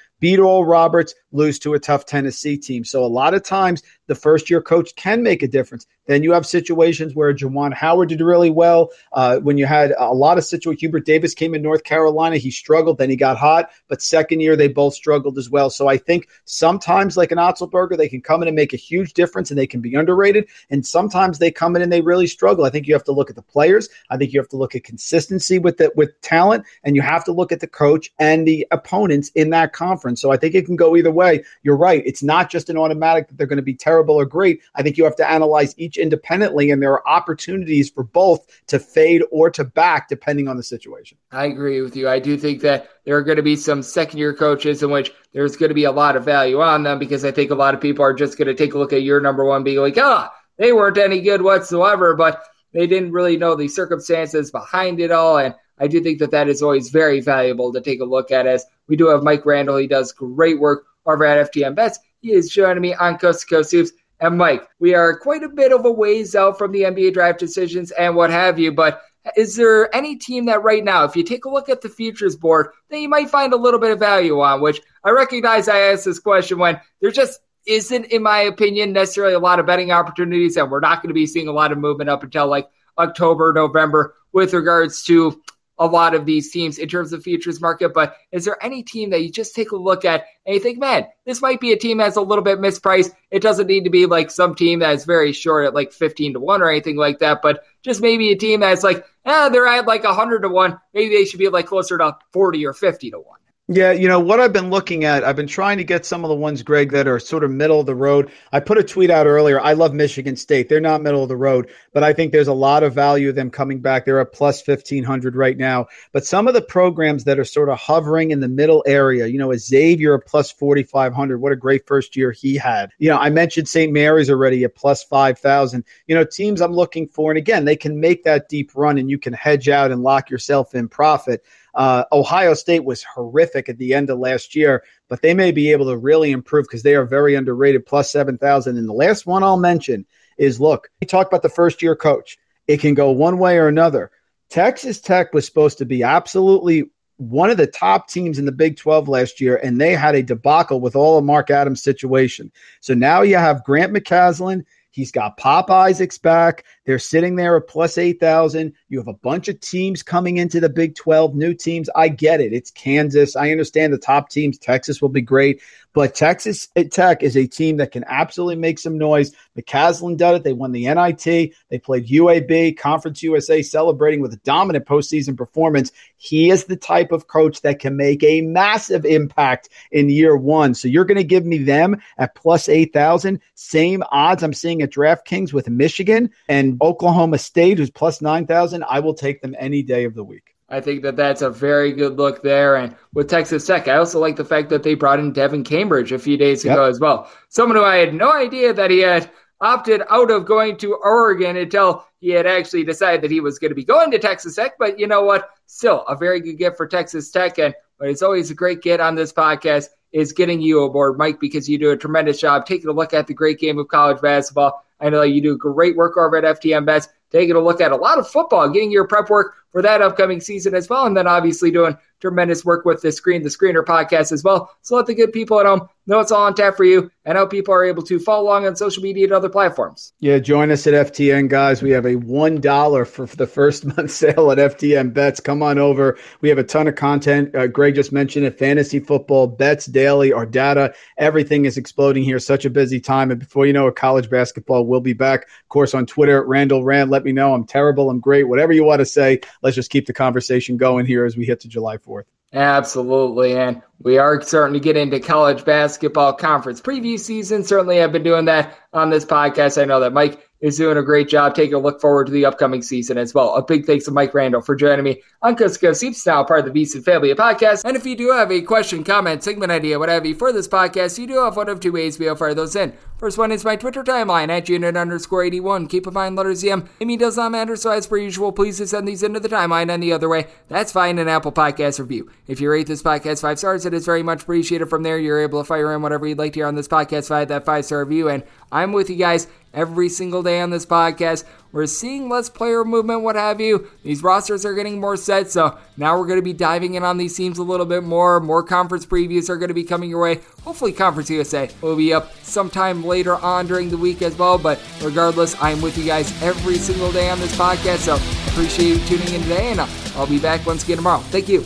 beat 0.20 0.40
Oral 0.40 0.66
Roberts, 0.66 1.14
lose 1.32 1.60
to 1.60 1.74
a 1.74 1.80
tough 1.80 2.06
Tennessee 2.06 2.58
team. 2.58 2.84
So 2.84 3.04
a 3.04 3.08
lot 3.08 3.34
of 3.34 3.44
times 3.44 3.82
the 4.08 4.16
first 4.16 4.50
year 4.50 4.62
coach 4.62 4.96
can 4.96 5.24
make 5.24 5.44
a 5.44 5.48
difference. 5.48 5.86
Then 6.08 6.24
you 6.24 6.34
have 6.34 6.46
situations 6.46 7.16
where 7.16 7.34
Juwan 7.34 7.74
Howard 7.74 8.10
did 8.10 8.22
really 8.22 8.52
well. 8.52 8.92
Uh, 9.12 9.40
when 9.40 9.58
you 9.58 9.66
had 9.66 9.94
a 9.98 10.14
lot 10.14 10.38
of 10.38 10.44
situations, 10.44 10.82
Hubert 10.82 11.06
Davis 11.06 11.34
came 11.34 11.56
in 11.56 11.62
North 11.62 11.84
Carolina, 11.84 12.38
he 12.38 12.52
struggled, 12.52 12.98
then 12.98 13.10
he 13.10 13.16
got 13.16 13.38
hot. 13.38 13.72
But 13.88 14.02
second 14.02 14.42
year, 14.42 14.56
they 14.56 14.68
both 14.68 14.94
struggled 14.94 15.38
as 15.38 15.50
well. 15.50 15.70
So 15.70 15.88
I 15.88 15.98
think 15.98 16.28
sometimes, 16.46 17.18
like 17.18 17.32
an 17.32 17.40
Otzelberger, 17.40 17.98
they 17.98 18.10
can 18.10 18.22
come 18.22 18.42
in 18.42 18.48
and 18.48 18.56
make 18.56 18.74
a 18.74 18.78
huge 18.78 19.14
difference 19.14 19.50
and 19.50 19.58
they 19.58 19.68
can 19.68 19.82
be 19.82 19.96
underrated. 19.96 20.48
And 20.70 20.86
sometimes 20.86 21.40
they 21.40 21.52
come 21.52 21.76
in 21.76 21.82
and 21.82 21.92
they 21.92 22.02
really 22.02 22.28
struggle. 22.28 22.66
I 22.66 22.70
think 22.70 22.88
you 22.88 22.94
have 22.94 23.04
to 23.06 23.12
look 23.12 23.30
at 23.30 23.36
the 23.36 23.42
players. 23.42 23.90
I 24.12 24.18
think 24.18 24.32
you 24.32 24.40
have 24.40 24.50
to 24.50 24.58
look 24.58 24.76
at 24.76 24.84
consistency 24.84 25.58
with 25.58 25.78
the, 25.78 25.92
with 25.96 26.20
talent, 26.22 26.66
and 26.84 26.96
you 26.96 27.02
have 27.02 27.24
to 27.26 27.32
look 27.32 27.52
at 27.52 27.60
the 27.60 27.68
coach 27.68 28.12
and 28.20 28.48
the 28.48 28.68
opponents 28.72 29.30
in 29.36 29.50
that 29.52 29.74
conference. 29.74 30.22
So 30.22 30.32
I 30.32 30.38
think 30.38 30.54
it 30.54 30.66
can 30.66 30.76
go 30.76 30.96
either 30.96 31.12
way. 31.12 31.44
You're 31.64 31.78
right. 31.78 32.04
It's 32.06 32.22
not 32.22 32.52
just 32.52 32.70
an 32.70 32.78
automatic 32.78 33.28
that 33.28 33.38
they're 33.38 33.48
going 33.48 33.58
to 33.58 33.64
be 33.64 33.74
terrible 33.74 33.95
or 34.00 34.26
great. 34.26 34.62
I 34.76 34.82
think 34.82 34.98
you 34.98 35.04
have 35.04 35.16
to 35.18 35.30
analyze 35.30 35.74
each 35.78 35.98
independently, 35.98 36.72
and 36.72 36.82
there 36.82 36.92
are 36.92 37.08
opportunities 37.08 37.90
for 37.90 38.04
both 38.04 38.46
to 38.68 38.80
fade 38.80 39.24
or 39.32 39.50
to 39.52 39.64
back 39.64 40.10
depending 40.10 40.48
on 40.48 40.58
the 40.58 40.64
situation. 40.64 41.18
I 41.32 41.46
agree 41.46 41.82
with 41.82 41.96
you. 41.96 42.10
I 42.10 42.20
do 42.20 42.38
think 42.38 42.62
that 42.62 42.90
there 43.06 43.18
are 43.18 43.24
going 43.24 43.38
to 43.38 43.44
be 43.44 43.56
some 43.56 43.84
second 43.84 44.20
year 44.20 44.34
coaches 44.34 44.84
in 44.84 44.92
which 44.92 45.12
there's 45.34 45.56
going 45.56 45.70
to 45.70 45.76
be 45.76 45.84
a 45.84 45.92
lot 45.92 46.16
of 46.16 46.26
value 46.26 46.62
on 46.62 46.84
them 46.84 47.00
because 47.00 47.26
I 47.26 47.32
think 47.32 47.52
a 47.52 47.56
lot 47.56 47.74
of 47.74 47.82
people 47.82 48.04
are 48.04 48.14
just 48.14 48.38
going 48.38 48.48
to 48.48 48.54
take 48.54 48.74
a 48.74 48.78
look 48.78 48.94
at 48.94 49.04
your 49.04 49.22
number 49.22 49.46
one, 49.46 49.64
being 49.64 49.80
like, 49.80 49.98
ah, 49.98 50.32
they 50.58 50.74
weren't 50.74 50.98
any 50.98 51.22
good 51.22 51.42
whatsoever, 51.42 52.16
but 52.16 52.44
they 52.74 52.88
didn't 52.88 53.12
really 53.12 53.38
know 53.38 53.56
the 53.56 53.68
circumstances 53.68 54.52
behind 54.52 55.00
it 55.00 55.12
all. 55.12 55.38
And 55.38 55.56
I 55.78 55.88
do 55.88 56.02
think 56.02 56.20
that 56.20 56.32
that 56.32 56.48
is 56.48 56.62
always 56.62 56.90
very 56.90 57.22
valuable 57.22 57.72
to 57.74 57.82
take 57.82 58.00
a 58.00 58.06
look 58.06 58.32
at. 58.32 58.48
As 58.48 58.66
we 58.88 58.96
do 58.96 59.08
have 59.08 59.24
Mike 59.24 59.46
Randle, 59.46 59.78
he 59.78 59.88
does 59.88 60.12
great 60.12 60.60
work 60.60 60.86
over 61.06 61.26
at 61.26 61.52
FTN 61.52 61.76
Bets. 61.76 62.00
He 62.26 62.34
is 62.34 62.50
joining 62.50 62.82
me 62.82 62.96
on 62.96 63.20
Coast 63.20 63.42
to 63.42 63.46
Coast 63.46 63.72
Hoops. 63.72 63.92
And 64.20 64.36
Mike, 64.36 64.68
we 64.80 64.96
are 64.96 65.16
quite 65.16 65.44
a 65.44 65.48
bit 65.48 65.72
of 65.72 65.86
a 65.86 65.92
ways 65.92 66.34
out 66.34 66.58
from 66.58 66.72
the 66.72 66.82
NBA 66.82 67.14
draft 67.14 67.38
decisions 67.38 67.92
and 67.92 68.16
what 68.16 68.32
have 68.32 68.58
you, 68.58 68.72
but 68.72 69.04
is 69.38 69.56
there 69.56 69.96
any 69.96 70.16
team 70.16 70.46
that 70.46 70.64
right 70.64 70.84
now, 70.84 71.04
if 71.04 71.16
you 71.16 71.22
take 71.22 71.46
a 71.46 71.52
look 71.52 71.70
at 71.70 71.82
the 71.82 71.90
futures 71.90 72.36
board, 72.36 72.70
that 72.90 73.00
you 73.00 73.08
might 73.08 73.30
find 73.30 73.54
a 73.54 73.58
little 73.58 73.80
bit 73.80 73.92
of 73.92 74.00
value 74.00 74.42
on? 74.42 74.60
Which 74.60 74.82
I 75.04 75.12
recognize 75.12 75.68
I 75.68 75.78
asked 75.78 76.06
this 76.06 76.18
question 76.18 76.58
when 76.58 76.82
there 77.00 77.12
just 77.12 77.42
isn't, 77.68 78.06
in 78.06 78.24
my 78.24 78.40
opinion, 78.40 78.92
necessarily 78.92 79.36
a 79.36 79.40
lot 79.40 79.60
of 79.60 79.68
betting 79.68 79.92
opportunities, 79.92 80.58
and 80.58 80.72
we're 80.72 80.80
not 80.80 81.04
going 81.04 81.10
to 81.10 81.14
be 81.14 81.28
seeing 81.28 81.48
a 81.48 81.54
lot 81.54 81.72
of 81.72 81.78
movement 81.78 82.10
up 82.10 82.24
until 82.24 82.48
like 82.48 82.68
October, 82.98 83.54
November 83.54 84.16
with 84.34 84.52
regards 84.52 85.04
to 85.04 85.44
a 85.78 85.86
lot 85.86 86.16
of 86.16 86.26
these 86.26 86.52
teams 86.52 86.78
in 86.78 86.88
terms 86.88 87.14
of 87.14 87.24
futures 87.24 87.60
market, 87.62 87.94
but 87.94 88.16
is 88.32 88.46
there 88.46 88.64
any 88.64 88.82
team 88.84 89.10
that 89.10 89.22
you 89.22 89.30
just 89.30 89.56
take 89.56 89.72
a 89.72 89.76
look 89.76 90.06
at 90.06 90.26
and 90.46 90.54
you 90.54 90.60
think, 90.60 90.80
man, 90.80 91.06
this 91.26 91.42
might 91.42 91.60
be 91.60 91.74
a 91.74 91.78
team 91.78 91.98
that's 91.98 92.16
a 92.16 92.22
little 92.22 92.44
bit 92.44 92.60
mispriced? 92.60 93.12
It 93.32 93.42
doesn't 93.42 93.68
need 93.68 93.84
to 93.84 93.90
be 93.90 94.06
like 94.06 94.32
some 94.32 94.56
team 94.56 94.80
that's 94.80 95.06
very 95.06 95.34
short 95.34 95.66
at 95.66 95.74
like 95.74 95.92
15 95.92 96.34
to 96.34 96.40
1 96.40 96.62
or 96.62 96.70
anything 96.70 96.96
like 96.96 97.20
that, 97.20 97.42
but 97.42 97.64
just 97.84 98.02
maybe 98.02 98.32
a 98.32 98.38
team 98.38 98.62
that's 98.62 98.84
like, 98.84 99.06
ah, 99.26 99.50
they're 99.50 99.68
at 99.68 99.86
like 99.86 100.04
100 100.04 100.42
to 100.42 100.50
1. 100.50 100.80
Maybe 100.94 101.16
they 101.16 101.26
should 101.26 101.40
be 101.40 101.50
like 101.50 101.68
closer 101.68 101.98
to 101.98 102.18
40 102.32 102.66
or 102.66 102.74
50 102.74 103.12
to 103.12 103.20
1. 103.20 103.40
Yeah, 103.68 103.94
you 103.94 104.08
know 104.08 104.20
what 104.20 104.40
I've 104.40 104.54
been 104.54 104.70
looking 104.70 105.06
at. 105.06 105.24
I've 105.24 105.36
been 105.36 105.48
trying 105.48 105.80
to 105.80 105.84
get 105.84 106.06
some 106.06 106.24
of 106.24 106.30
the 106.30 106.36
ones, 106.36 106.62
Greg, 106.62 106.92
that 106.92 107.08
are 107.08 107.18
sort 107.18 107.44
of 107.44 107.50
middle 107.50 107.80
of 107.80 107.88
the 107.88 107.96
road. 107.96 108.30
I 108.52 108.60
put 108.60 108.78
a 108.78 108.84
tweet 108.84 109.10
out 109.10 109.26
earlier. 109.26 109.60
I 109.60 109.74
love 109.74 109.92
Michigan 109.92 110.36
State. 110.36 110.70
They're 110.70 110.80
not 110.80 111.02
middle 111.02 111.24
of 111.24 111.30
the 111.30 111.36
road, 111.36 111.72
but 111.92 112.04
I 112.04 112.14
think 112.14 112.32
there's 112.32 112.48
a 112.48 112.54
lot 112.54 112.84
of 112.84 112.94
value 112.94 113.30
of 113.30 113.36
them 113.36 113.50
coming 113.50 113.80
back. 113.80 114.06
They're 114.06 114.22
at 114.22 114.34
plus 114.34 114.62
fifteen 114.62 115.04
hundred 115.04 115.36
right 115.36 115.58
now. 115.58 115.88
But 116.14 116.28
some 116.28 116.48
of 116.48 116.54
the 116.54 116.62
programs 116.62 117.24
that 117.24 117.40
are 117.40 117.44
sort 117.44 117.70
of 117.70 117.80
hovering 117.80 118.30
in 118.30 118.40
the 118.40 118.48
middle 118.48 118.84
area, 118.86 119.26
you 119.26 119.40
know, 119.40 119.52
Xavier 119.56 120.14
at 120.14 120.28
plus 120.28 120.52
forty 120.52 120.84
five 120.84 121.16
hundred. 121.16 121.40
What 121.40 121.52
a 121.52 121.56
great 121.56 121.88
first 121.88 122.16
year 122.16 122.32
he 122.32 122.58
had. 122.58 122.92
You 123.00 123.10
know, 123.10 123.18
I 123.18 123.32
mentioned 123.32 123.68
St. 123.68 123.92
Mary's 123.92 124.30
already 124.30 124.64
at 124.64 124.76
plus 124.76 125.04
five 125.04 125.40
thousand. 125.40 125.86
You 126.06 126.14
know, 126.14 126.24
teams 126.24 126.62
I'm 126.62 126.74
looking 126.74 127.08
for, 127.08 127.32
and 127.32 127.38
again, 127.40 127.66
they 127.66 127.78
can 127.78 128.00
make 128.00 128.26
that 128.26 128.48
deep 128.48 128.76
run, 128.76 129.00
and 129.00 129.10
you 129.10 129.18
can 129.18 129.34
hedge 129.34 129.70
out 129.70 129.92
and 129.92 130.04
lock 130.04 130.30
yourself 130.30 130.76
in 130.76 130.88
profit. 130.88 131.44
Uh, 131.76 132.06
Ohio 132.12 132.54
State 132.54 132.86
was 132.86 133.04
horrific 133.04 133.68
at 133.68 133.78
the 133.78 133.94
end 133.94 134.10
of 134.10 134.18
last 134.18 134.56
year, 134.56 134.84
but 135.10 135.22
they 135.22 135.34
may 135.34 135.52
be 135.52 135.72
able 135.72 135.88
to 135.88 135.98
really 135.98 136.32
improve 136.32 136.64
because 136.64 136.84
they 136.84 136.96
are 136.96 137.06
very 137.06 137.36
underrated, 137.36 137.86
plus 137.86 138.12
7,000. 138.12 138.78
And 138.78 138.88
the 138.88 138.94
last 138.94 139.26
one 139.26 139.44
I'll 139.44 139.58
mention 139.58 140.06
is 140.38 140.60
look, 140.60 140.90
we 141.02 141.08
talked 141.08 141.32
about 141.32 141.44
the 141.44 141.50
first 141.50 141.82
year 141.82 141.96
coach. 141.96 142.38
It 142.68 142.80
can 142.80 142.94
go 142.94 143.12
one 143.12 143.38
way 143.38 143.58
or 143.58 143.68
another. 143.68 144.12
Texas 144.50 145.02
Tech 145.02 145.34
was 145.34 145.46
supposed 145.46 145.78
to 145.80 145.86
be 145.86 146.04
absolutely 146.04 146.86
one 147.18 147.50
of 147.50 147.58
the 147.58 147.68
top 147.68 148.10
teams 148.10 148.40
in 148.40 148.46
the 148.46 148.52
Big 148.52 148.78
12 148.78 149.08
last 149.08 149.40
year, 149.40 149.58
and 149.58 149.80
they 149.80 149.94
had 149.94 150.16
a 150.16 150.24
debacle 150.24 150.82
with 150.82 150.96
all 150.96 151.18
of 151.18 151.24
Mark 151.24 151.50
Adams' 151.50 151.82
situation. 151.82 152.52
So 152.82 152.94
now 152.94 153.22
you 153.22 153.38
have 153.38 153.64
Grant 153.64 153.94
McCasland. 153.94 154.66
He's 154.92 155.12
got 155.12 155.38
Pop 155.38 155.70
Isaacs 155.70 156.18
back. 156.18 156.66
They're 156.86 157.00
sitting 157.00 157.36
there 157.36 157.58
at 157.58 157.68
plus 157.68 157.98
8,000. 157.98 158.74
You 158.90 159.00
have 159.00 159.08
a 159.08 159.14
bunch 159.14 159.48
of 159.48 159.60
teams 159.60 160.04
coming 160.04 160.38
into 160.38 160.60
the 160.60 160.70
Big 160.70 160.96
12, 160.96 161.36
new 161.36 161.54
teams. 161.54 161.90
I 161.96 162.10
get 162.10 162.42
it. 162.42 162.54
It's 162.54 162.72
Kansas. 162.72 163.36
I 163.36 163.52
understand 163.52 163.92
the 163.92 163.98
top 163.98 164.30
teams. 164.30 164.58
Texas 164.58 165.02
will 165.02 165.10
be 165.10 165.22
great. 165.22 165.62
But 165.94 166.14
Texas 166.14 166.68
Tech 166.92 167.24
is 167.24 167.38
a 167.38 167.48
team 167.48 167.78
that 167.78 167.94
can 167.94 168.04
absolutely 168.08 168.58
make 168.58 168.80
some 168.80 168.98
noise. 168.98 169.32
McCasland 169.58 170.18
did 170.18 170.36
it. 170.36 170.44
They 170.44 170.52
won 170.52 170.74
the 170.74 170.94
NIT. 170.94 171.54
They 171.70 171.80
played 171.80 172.08
UAB, 172.08 172.78
Conference 172.78 173.24
USA, 173.24 173.62
celebrating 173.62 174.20
with 174.20 174.34
a 174.34 174.38
dominant 174.38 174.86
postseason 174.86 175.38
performance. 175.38 175.94
He 176.18 176.50
is 176.50 176.66
the 176.66 176.76
type 176.76 177.14
of 177.14 177.28
coach 177.28 177.62
that 177.62 177.80
can 177.80 177.96
make 177.96 178.24
a 178.24 178.42
massive 178.42 179.06
impact 179.06 179.70
in 179.90 180.10
year 180.10 180.36
one. 180.36 180.74
So 180.74 180.90
you're 180.90 181.06
going 181.06 181.18
to 181.18 181.24
give 181.24 181.46
me 181.46 181.60
them 181.60 182.02
at 182.18 182.36
plus 182.36 182.68
8,000. 182.68 183.40
Same 183.54 184.04
odds 184.12 184.44
I'm 184.44 184.54
seeing 184.54 184.82
at 184.82 184.92
DraftKings 184.92 185.54
with 185.54 185.70
Michigan 185.70 186.30
and 186.50 186.75
Oklahoma 186.82 187.38
State, 187.38 187.78
who's 187.78 187.90
plus 187.90 188.22
9,000. 188.22 188.84
I 188.90 189.00
will 189.00 189.14
take 189.14 189.42
them 189.42 189.56
any 189.58 189.84
day 189.84 190.06
of 190.06 190.14
the 190.14 190.24
week. 190.24 190.56
I 190.68 190.82
think 190.82 191.04
that 191.04 191.16
that's 191.16 191.44
a 191.44 191.50
very 191.50 191.94
good 191.94 192.18
look 192.18 192.42
there. 192.42 192.76
And 192.76 192.96
with 193.14 193.30
Texas 193.30 193.68
Tech, 193.68 193.88
I 193.88 193.98
also 193.98 194.20
like 194.20 194.36
the 194.36 194.46
fact 194.46 194.70
that 194.70 194.82
they 194.82 194.96
brought 194.96 195.20
in 195.20 195.32
Devin 195.32 195.64
Cambridge 195.64 196.12
a 196.12 196.18
few 196.18 196.38
days 196.38 196.66
ago 196.66 196.86
yep. 196.86 196.92
as 196.92 197.00
well. 197.00 197.30
Someone 197.50 197.78
who 197.78 197.84
I 197.84 197.98
had 197.98 198.16
no 198.16 198.34
idea 198.34 198.74
that 198.74 198.90
he 198.90 199.00
had 199.00 199.30
opted 199.62 200.02
out 200.10 200.32
of 200.32 200.46
going 200.46 200.78
to 200.78 200.96
Oregon 200.96 201.58
until 201.58 202.06
he 202.20 202.30
had 202.30 202.48
actually 202.48 202.84
decided 202.84 203.22
that 203.22 203.32
he 203.32 203.40
was 203.40 203.60
going 203.60 203.70
to 203.70 203.76
be 203.76 203.86
going 203.86 204.10
to 204.12 204.20
Texas 204.20 204.56
Tech. 204.56 204.74
But 204.80 205.00
you 205.00 205.08
know 205.08 205.24
what? 205.24 205.50
Still 205.68 206.04
a 206.08 206.16
very 206.16 206.40
good 206.40 206.58
get 206.58 206.76
for 206.76 206.88
Texas 206.88 207.30
Tech. 207.30 207.60
And 207.60 207.74
but 208.00 208.10
it's 208.10 208.24
always 208.24 208.52
a 208.52 208.56
great 208.56 208.82
get 208.82 209.00
on 209.00 209.16
this 209.16 209.32
podcast 209.32 209.90
is 210.16 210.32
getting 210.32 210.62
you 210.62 210.82
aboard, 210.82 211.18
Mike, 211.18 211.42
because 211.42 211.68
you 211.68 211.78
do 211.78 211.92
a 211.92 211.98
tremendous 211.98 212.40
job 212.40 212.66
taking 212.66 212.88
a 212.88 212.94
look 212.94 213.14
at 213.14 213.28
the 213.28 213.34
great 213.34 213.60
game 213.60 213.78
of 213.78 213.90
college 213.90 214.22
basketball. 214.22 214.86
I 215.02 215.10
know 215.10 215.24
you 215.24 215.42
do 215.42 215.58
great 215.58 215.98
work 215.98 216.16
over 216.16 216.38
at 216.38 216.62
FTN 216.62 216.86
Bets 216.86 217.10
taking 217.32 217.58
a 217.58 217.60
look 217.60 217.82
at 217.82 217.92
a 217.92 217.96
lot 217.98 218.18
of 218.18 218.26
football, 218.26 218.70
getting 218.70 218.92
your 218.92 219.06
prep 219.06 219.30
work 219.30 219.56
for 219.74 219.82
that 219.82 220.02
upcoming 220.02 220.40
season 220.40 220.74
as 220.74 220.88
well. 220.88 221.06
And 221.06 221.18
then 221.18 221.28
obviously 221.28 221.70
doing 221.70 221.98
tremendous 222.22 222.64
work 222.64 222.86
with 222.86 223.02
the 223.02 223.12
Screen 223.12 223.44
the 223.44 223.50
Screener 223.50 223.84
podcast 223.84 224.32
as 224.32 224.42
well. 224.42 224.72
So 224.82 224.96
let 224.96 225.06
the 225.06 225.14
good 225.14 225.34
people 225.34 225.60
at 225.60 225.66
home 225.66 225.90
know 226.08 226.20
it's 226.20 226.32
all 226.32 226.44
on 226.44 226.56
tap 226.56 226.78
for 226.78 226.84
you 226.84 227.12
and 227.26 227.38
how 227.38 227.46
people 227.46 227.74
are 227.74 227.84
able 227.84 228.04
to 228.04 228.20
follow 228.20 228.44
along 228.46 228.68
on 228.68 228.76
social 228.76 229.02
media 229.02 229.26
and 229.26 229.34
other 229.34 229.50
platforms. 229.50 230.14
Yeah, 230.20 230.38
join 230.40 230.72
us 230.72 230.86
at 230.86 230.94
FTN, 231.12 231.50
guys. 231.50 231.82
We 231.82 231.92
have 231.92 232.06
a 232.06 232.16
$1 232.16 233.08
for, 233.08 233.28
for 233.28 233.36
the 233.36 233.48
first 233.48 233.86
month 233.98 234.12
sale 234.12 234.52
at 234.52 234.60
FTN 234.60 235.14
Bets. 235.14 235.40
Come 235.40 235.64
on 235.64 235.80
over. 235.80 236.18
We 236.42 236.50
have 236.50 236.58
a 236.58 236.64
ton 236.64 236.88
of 236.88 236.96
content. 236.96 237.56
Uh, 237.56 237.68
Greg 237.68 237.96
just 237.96 238.12
mentioned 238.12 238.46
it 238.46 238.60
fantasy 238.60 239.00
football, 239.00 239.48
bets 239.48 239.88
daily, 239.88 240.32
our 240.32 240.46
data. 240.46 240.94
Everything 241.18 241.66
is 241.66 241.78
exploding 241.78 242.24
here. 242.24 242.40
Such 242.40 242.66
a 242.66 242.70
busy 242.70 243.00
time. 243.00 243.32
And 243.32 243.40
before 243.40 243.66
you 243.66 243.74
know 243.74 243.88
it, 243.88 243.96
college 243.96 244.30
basketball 244.30 244.86
will 244.86 245.02
be 245.02 245.14
back. 245.14 245.44
Of 245.44 245.70
course, 245.70 245.94
on 245.94 246.06
Twitter, 246.06 246.44
Randle 246.44 246.84
Rant. 246.84 247.10
Let 247.10 247.24
me 247.24 247.32
know. 247.32 247.54
I'm 247.54 247.66
terrible. 247.66 248.10
I'm 248.10 248.20
great. 248.20 248.44
Whatever 248.44 248.74
you 248.74 248.84
want 248.84 249.00
to 249.00 249.06
say, 249.06 249.42
let's 249.64 249.76
just 249.76 249.90
keep 249.90 250.06
the 250.06 250.14
conversation 250.14 250.78
going 250.78 251.06
here 251.06 251.26
as 251.26 251.36
we 251.36 251.46
hit 251.46 251.62
to 251.62 251.68
July 251.68 251.98
4th. 251.98 252.26
Absolutely. 252.56 253.58
And 253.58 253.82
we 254.00 254.18
are 254.18 254.42
starting 254.42 254.74
to 254.74 254.80
get 254.80 254.96
into 254.96 255.20
college 255.20 255.66
basketball 255.66 256.34
conference 256.34 256.80
preview 256.80 257.20
season. 257.20 257.64
Certainly, 257.64 258.02
I've 258.02 258.14
been 258.14 258.24
doing 258.24 258.46
that 258.46 258.80
on 258.94 259.10
this 259.10 259.26
podcast. 259.26 259.82
I 259.82 259.86
know 259.86 260.00
that 260.00 260.14
Mike 260.14 260.50
is 260.66 260.78
doing 260.78 260.98
a 260.98 261.04
great 261.04 261.30
job. 261.30 261.56
Taking 261.56 261.76
a 261.76 261.80
look 261.80 262.02
forward 262.02 262.28
to 262.28 262.34
the 262.34 262.46
upcoming 262.46 262.82
season 262.82 263.18
as 263.18 263.34
well. 263.34 263.56
A 263.56 263.62
big 263.62 263.86
thanks 263.86 264.06
to 264.06 264.12
Mike 264.12 264.34
Randle 264.34 264.62
for 264.62 264.76
joining 264.76 265.04
me 265.04 265.22
on 265.42 265.56
Coast 265.56 265.80
Seeps, 265.80 266.26
now 266.26 266.44
part 266.44 266.60
of 266.60 266.66
the 266.66 266.72
Beast 266.72 266.96
and 266.96 267.06
Family 267.06 267.34
podcast. 267.36 267.84
And 267.86 267.96
if 267.96 268.06
you 268.06 268.16
do 268.16 268.32
have 268.32 268.52
a 268.52 268.62
question, 268.62 269.04
comment, 269.04 269.44
segment 269.44 269.72
idea, 269.72 270.00
whatever 270.00 270.34
for 270.34 270.52
this 270.52 270.68
podcast, 270.68 271.20
you 271.20 271.28
do 271.28 271.44
have 271.44 271.56
one 271.56 271.70
of 271.70 271.80
two 271.80 271.92
ways 271.92 272.18
we'll 272.18 272.36
fire 272.36 272.54
those 272.54 272.76
in. 272.76 272.94
First 273.18 273.38
one 273.38 273.52
is 273.52 273.64
my 273.64 273.78
Twitter 273.78 274.04
timeline 274.04 274.50
at 274.50 274.68
unit 274.68 274.98
underscore 274.98 275.44
81. 275.44 275.88
Keep 275.88 276.08
in 276.08 276.14
mind, 276.14 276.36
letters 276.36 276.64
EM. 276.64 276.90
Amy 277.00 277.16
does 277.16 277.38
not 277.38 277.52
matter, 277.52 277.76
so 277.76 277.92
as 277.92 278.08
per 278.08 278.18
usual, 278.18 278.52
please 278.52 278.80
just 278.80 278.92
send 278.92 279.08
these 279.08 279.24
into 279.24 279.40
the 279.40 279.48
timeline. 279.48 279.90
And 279.90 280.04
the 280.04 280.12
other 280.12 280.28
way, 280.28 280.48
that's 280.68 280.92
fine, 280.92 281.18
an 281.18 281.30
Apple 281.30 281.52
Podcast 281.52 282.00
review. 282.00 282.30
If 282.48 282.60
you 282.60 282.70
rate 282.70 282.88
this 282.88 283.04
podcast 283.04 283.42
five 283.42 283.58
stars, 283.58 283.86
it 283.86 283.94
is 283.94 284.06
very 284.06 284.24
much 284.24 284.44
appreciated. 284.44 284.90
From 284.90 285.04
there, 285.04 285.18
you're 285.18 285.40
able 285.40 285.62
to 285.62 285.66
fire 285.66 285.94
in 285.94 286.02
whatever 286.02 286.28
you'd 286.28 286.38
like 286.38 286.54
to 286.54 286.60
hear 286.60 286.68
on 286.68 286.76
this 286.76 286.90
podcast 286.90 287.30
via 287.30 287.46
that 287.46 287.66
five 287.66 287.86
star 287.86 288.04
review. 288.04 288.30
And 288.30 288.44
I'm 288.72 288.92
with 288.92 289.10
you 289.10 289.16
guys 289.16 289.48
every 289.76 290.10
single 290.10 290.42
day 290.42 290.62
on 290.62 290.72
this 290.72 290.86
podcast. 290.86 291.44
We're 291.72 291.86
seeing 291.88 292.30
less 292.30 292.50
player 292.50 292.86
movement, 292.86 293.22
what 293.22 293.36
have 293.36 293.60
you. 293.60 293.90
These 294.02 294.24
rosters 294.24 294.66
are 294.66 294.74
getting 294.74 295.00
more 295.00 295.18
set, 295.18 295.52
so 295.52 295.78
now 295.98 296.18
we're 296.18 296.26
going 296.26 296.40
to 296.40 296.44
be 296.44 296.54
diving 296.54 296.94
in 296.94 297.04
on 297.04 297.18
these 297.18 297.36
teams 297.36 297.58
a 297.58 297.64
little 297.64 297.86
bit 297.86 298.04
more. 298.04 298.40
More 298.40 298.64
conference 298.64 299.06
previews 299.06 299.50
are 299.50 299.58
going 299.58 299.68
to 299.68 299.74
be 299.74 299.84
coming 299.84 300.10
your 300.10 300.22
way. 300.22 300.40
Hopefully, 300.64 300.94
Conference 300.94 301.30
USA 301.30 301.70
will 301.82 301.98
be 301.98 302.14
up 302.14 302.34
sometime 302.44 303.04
later 303.04 303.36
on 303.36 303.68
during 303.68 303.90
the 303.90 303.98
week 303.98 304.22
as 304.22 304.38
well. 304.38 304.58
But 304.58 304.80
regardless, 305.04 305.62
I'm 305.62 305.82
with 305.82 305.98
you 305.98 306.06
guys 306.06 306.32
every 306.42 306.78
single 306.78 307.12
day 307.12 307.30
on 307.30 307.40
this 307.40 307.56
podcast, 307.58 308.00
so 308.00 308.16
appreciate 308.50 308.88
you 308.88 309.00
tuning 309.06 309.34
in 309.34 309.42
today, 309.42 309.72
and 309.72 309.82
I'll 310.16 310.28
be 310.28 310.40
back 310.40 310.66
once 310.66 310.84
again 310.86 310.98
tomorrow. 310.98 311.20
Thank 311.20 311.50
you. 311.50 311.66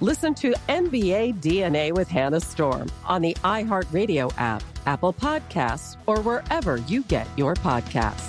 Listen 0.00 0.34
to 0.34 0.52
NBA 0.68 1.40
DNA 1.40 1.92
with 1.92 2.08
Hannah 2.08 2.40
Storm 2.40 2.90
on 3.04 3.22
the 3.22 3.34
iHeartRadio 3.44 4.32
app, 4.36 4.60
Apple 4.86 5.12
Podcasts, 5.12 5.96
or 6.06 6.20
wherever 6.20 6.78
you 6.88 7.02
get 7.04 7.28
your 7.36 7.54
podcasts. 7.54 8.28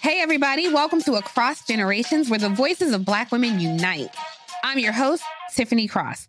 Hey, 0.00 0.20
everybody, 0.20 0.72
welcome 0.72 1.02
to 1.02 1.14
Across 1.14 1.66
Generations, 1.66 2.30
where 2.30 2.38
the 2.38 2.48
voices 2.48 2.94
of 2.94 3.04
Black 3.04 3.32
women 3.32 3.58
unite. 3.58 4.14
I'm 4.62 4.78
your 4.78 4.92
host, 4.92 5.24
Tiffany 5.54 5.88
Cross. 5.88 6.28